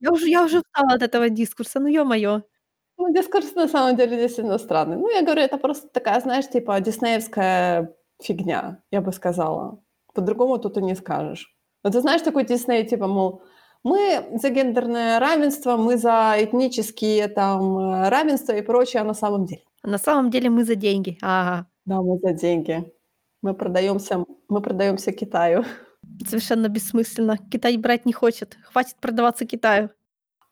[0.00, 2.42] Я уже я уже устала от этого дискурса, ну, ё-моё.
[2.98, 4.96] Ну, дискурс на самом деле действительно странный.
[4.96, 9.78] Ну, я говорю, это просто такая, знаешь, типа диснеевская фигня, я бы сказала.
[10.14, 11.54] По-другому тут и не скажешь.
[11.84, 13.42] Вот ты знаешь такой Дисней, типа, мол:
[13.84, 19.46] "Мы за гендерное равенство, мы за этнические там, э, равенство и прочее", а на самом
[19.46, 19.62] деле?
[19.82, 21.18] А на самом деле мы за деньги.
[21.22, 21.66] Ага.
[21.86, 22.92] Да, мы за деньги.
[23.42, 25.64] Мы продаёмся мы продаёмся Китаю.
[26.24, 27.36] Совершенно бессмысленно.
[27.50, 28.56] Китай брать не хочет.
[28.64, 29.90] Хватит продаваться Китаю.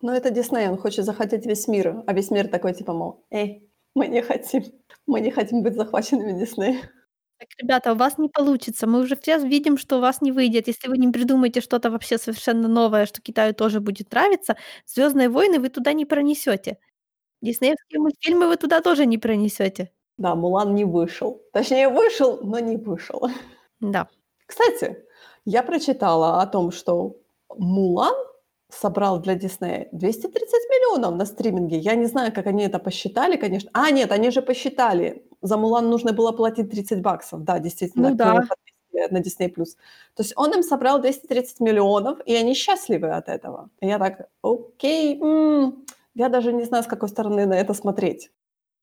[0.02, 3.70] Но это Дисней, он хочет захватить весь мир, а весь мир такой типа, мол: "Эй,
[3.94, 4.64] мы не хотим,
[5.06, 6.80] мы не хотим быть захваченными Диснеем".
[7.40, 8.86] Так, ребята, у вас не получится.
[8.86, 10.68] Мы уже все видим, что у вас не выйдет.
[10.68, 14.56] Если вы не придумаете что-то вообще совершенно новое, что Китаю тоже будет нравиться,
[14.86, 16.78] "Звездные войны" вы туда не пронесёте.
[17.42, 19.92] Диснеевские мультфильмы вы туда тоже не пронесёте.
[20.18, 21.42] Да, "Мулан" не вышел.
[21.52, 23.28] Точнее, вышел, но не вышел.
[23.80, 24.08] Да.
[24.46, 24.96] Кстати,
[25.44, 27.16] я прочитала о том, что
[27.56, 28.14] "Мулан"
[28.70, 31.78] собрал для Диснея 230 миллионов на стриминге.
[31.78, 33.70] Я не знаю, как они это посчитали, конечно.
[33.74, 35.24] А, нет, они же посчитали.
[35.42, 37.44] За "Мулан" нужно было платить 30 баксов.
[37.44, 38.34] Да, действительно, Ну да.
[39.10, 39.50] на Disney+.
[40.14, 43.70] То есть он им собрал 230 миллионов, и они счастливы от этого.
[43.80, 45.84] И я так: "Окей, м".
[46.14, 48.30] Я даже не знаю, с какой стороны на это смотреть.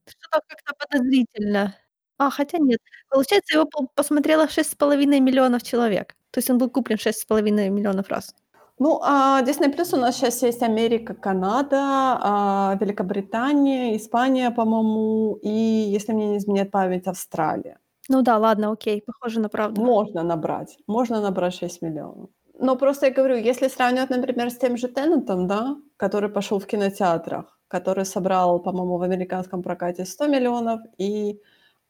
[0.08, 1.76] Что-то как-то подозрительно.
[2.18, 2.80] А, хотя нет.
[3.10, 6.16] Получается, его по посмотрело 6,5 миллионов человек.
[6.34, 8.34] То есть он был куплен 6,5 миллионов раз.
[8.80, 11.78] Ну, а Disney+ у нас щас есть Америка, Канада,
[12.22, 17.78] а, Великобритания, Испания, по-моему, и, если мне не изменяет память, Австралия.
[18.10, 19.82] Ну да, ладно, окей, похоже на правду.
[19.82, 22.30] Можно набрать, можно набрать 6 миллионов.
[22.60, 26.66] Но просто я говорю, если сравнивать, например, с тем же "Тенетом", да, который пошёл в
[26.66, 31.40] кинотеатрах, который собрал, по-моему, в американском прокате 100 миллионов, и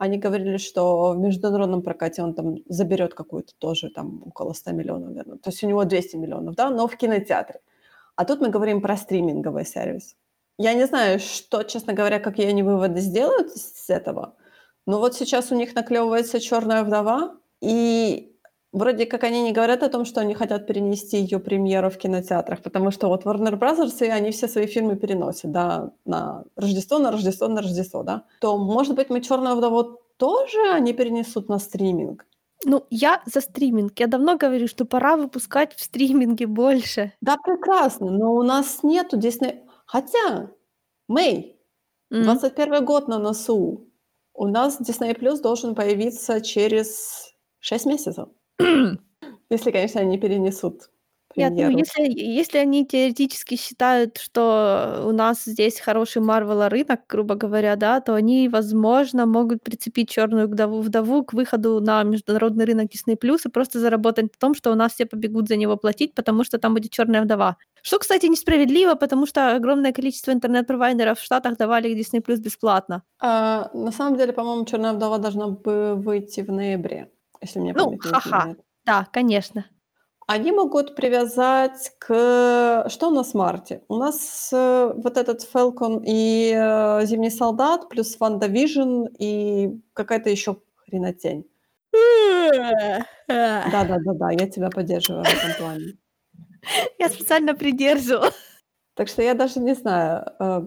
[0.02, 5.10] они говорили, что в международном прокате он там заберёт какую-то тоже там около 100 миллионов,
[5.10, 5.38] наверно.
[5.38, 7.62] То есть у него 200 миллионов, да, но в кинотеатре.
[8.18, 10.16] А тут мы говорим про стриминговый сервис.
[10.60, 14.36] Я не знаю, что, честно говоря, какие они выводы сделают с этого,
[14.88, 18.31] но вот сейчас у них наклёвывается "Чёрная вдова", и
[18.74, 22.62] вроде как они не говорят о том, что они хотят перенести её премьеру в кинотеатрах,
[22.62, 24.06] потому что вот Warner Bros.
[24.06, 28.24] и они все свои фильмы переносят, да, на Рождество, на Рождество, на Рождество, да.
[28.40, 32.26] То, может быть, мы "Чёрную вдову" тоже они перенесут на стриминг?
[32.66, 34.00] Ну, я за стриминг.
[34.00, 37.12] Я давно говорю, что пора выпускать в стриминге больше.
[37.22, 40.52] Да, прекрасно, но у нас нету Disney Хотя,
[41.08, 41.60] Мэй,
[42.12, 42.24] М.
[42.24, 43.88] 21 год на носу.
[44.34, 48.30] У нас Disney+ должен появиться через 6 месяцев.
[49.50, 50.90] Если, конечно, они перенесут
[51.38, 57.36] Нет, ну если если они теоретически считают, что у нас здесь хороший "Марвел" рынок, грубо
[57.36, 62.90] говоря, да, то они, возможно, могут прицепить "Чёрную вдову" вдову к выходу на международный рынок
[62.94, 66.44] Disney+ и просто заработать на том, что у нас все побегут за него платить, потому
[66.44, 67.58] что там будет "Чёрная вдова".
[67.82, 73.04] Что, кстати, несправедливо, потому что огромное количество интернет-провайдеров в Штатах давали Disney+ бесплатно.
[73.20, 77.98] А, на самом деле, по-моему, "Чёрная вдова" должна бы выйти в ноябре, если мне Ну,
[78.00, 79.66] ха-ха, да, конечно.
[80.28, 83.84] Они могут привязать к что у нас в марте?
[83.90, 90.58] У нас, э, вот этот "Falcon" и, э, "Зимний солдат", плюс "WandaVision" и какая-то ещё
[90.78, 91.46] хренотень.
[93.66, 95.94] Да-да-да-да, я тебя поддерживаю в этом плане.
[97.00, 98.32] Я специально придерживала.
[98.96, 100.62] Так что я даже не знаю, э,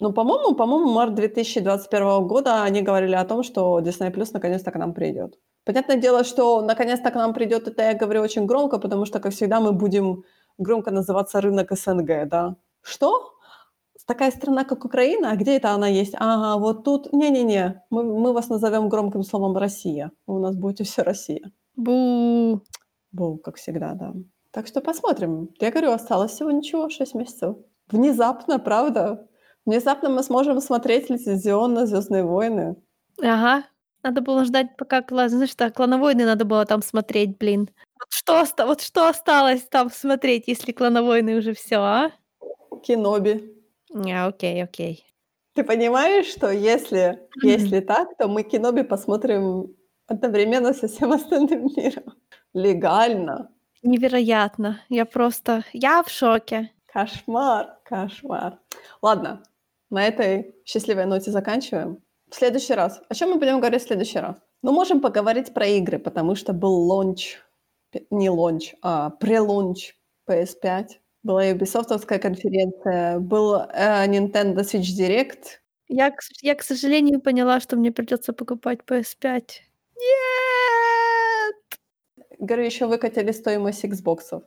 [0.00, 4.94] ну, по-моему по-моему, март 2021 года они говорили о том, что Disney+ наконец-то к нам
[4.94, 5.38] придёт.
[5.68, 9.32] Понятное дело, что наконец-то к нам придёт, это я говорю очень громко, потому что, как
[9.32, 10.24] всегда, мы будем
[10.56, 12.56] громко называться рынок СНГ, да.
[12.82, 13.32] Что?
[14.06, 15.30] Такая страна, как Украина?
[15.32, 16.14] А где это она есть?
[16.18, 17.12] Ага, вот тут.
[17.12, 20.10] Не-не-не, мы мы вас назовём громким словом "Россия".
[20.26, 21.50] У нас будет всё Россия.
[21.76, 22.60] Бу.
[23.12, 24.14] Бу, как всегда, да.
[24.52, 25.48] Так что посмотрим.
[25.60, 27.56] Я говорю, осталось всего ничего, 6 месяцев.
[27.92, 29.26] Внезапно, правда?
[29.66, 32.76] Внезапно мы сможем смотреть лицензионно "Звездные войны".
[33.22, 33.62] Ага.
[34.04, 37.68] Надо было ждать, пока кла знаешь, так "Клановойны" надо было там смотреть, блин.
[37.98, 42.12] Вот что оста вот что осталось там смотреть, если "Клановойны" уже всё, а?
[42.84, 43.34] Кеноби.
[43.90, 45.04] Не, окей, окей.
[45.54, 47.48] Ты понимаешь, что если Мгм.
[47.50, 49.74] если так, то мы "Кеноби" посмотрим
[50.06, 52.14] одновременно со всем остальным миром.
[52.54, 53.50] Легально.
[53.82, 54.80] Невероятно.
[54.88, 56.70] Я просто я в шоке.
[56.92, 58.58] Кошмар, кошмар.
[59.02, 59.42] Ладно,
[59.90, 61.98] на этой счастливой ноте заканчиваем.
[62.30, 64.36] В следующий раз о чём мы будем говорить в следующий раз?
[64.62, 67.38] Мы можем поговорить про игры, потому что был launch,
[68.10, 69.94] не launch, а pre-launch
[70.28, 70.88] PS5,
[71.22, 75.60] была юбисофтовская конференция, был, э, Nintendo Switch Direct.
[75.88, 76.12] Я,
[76.42, 79.62] я, к сожалению, поняла, что мне придётся покупать PS5.
[79.96, 81.54] Нет!
[82.40, 84.42] Говорю, ещё выкатили стоимость "Xbox ов".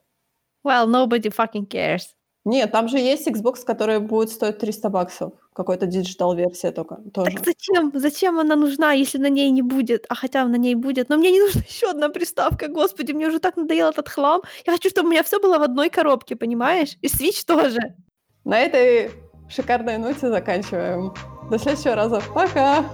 [0.65, 2.13] Well, nobody fucking cares.
[2.45, 5.33] Нет, там же есть "Xbox", который будет стоить 300 баксов.
[5.53, 7.31] Какой-то digital-версия тока тоже.
[7.31, 7.91] Так зачем?
[7.93, 10.05] Зачем она нужна, если на ней не будет?
[10.09, 12.67] А хотя на ней будет, но мне не нужна ещё одна приставка.
[12.67, 14.41] Господи, мне уже так надоел этот хлам.
[14.65, 16.97] Я хочу, чтобы у меня всё было в одной коробке, понимаешь?
[17.03, 17.79] И Switch тоже.
[18.43, 19.11] На этой
[19.49, 21.13] шикарной ноте заканчиваем.
[21.49, 22.21] До следующего раза.
[22.33, 22.85] Пока!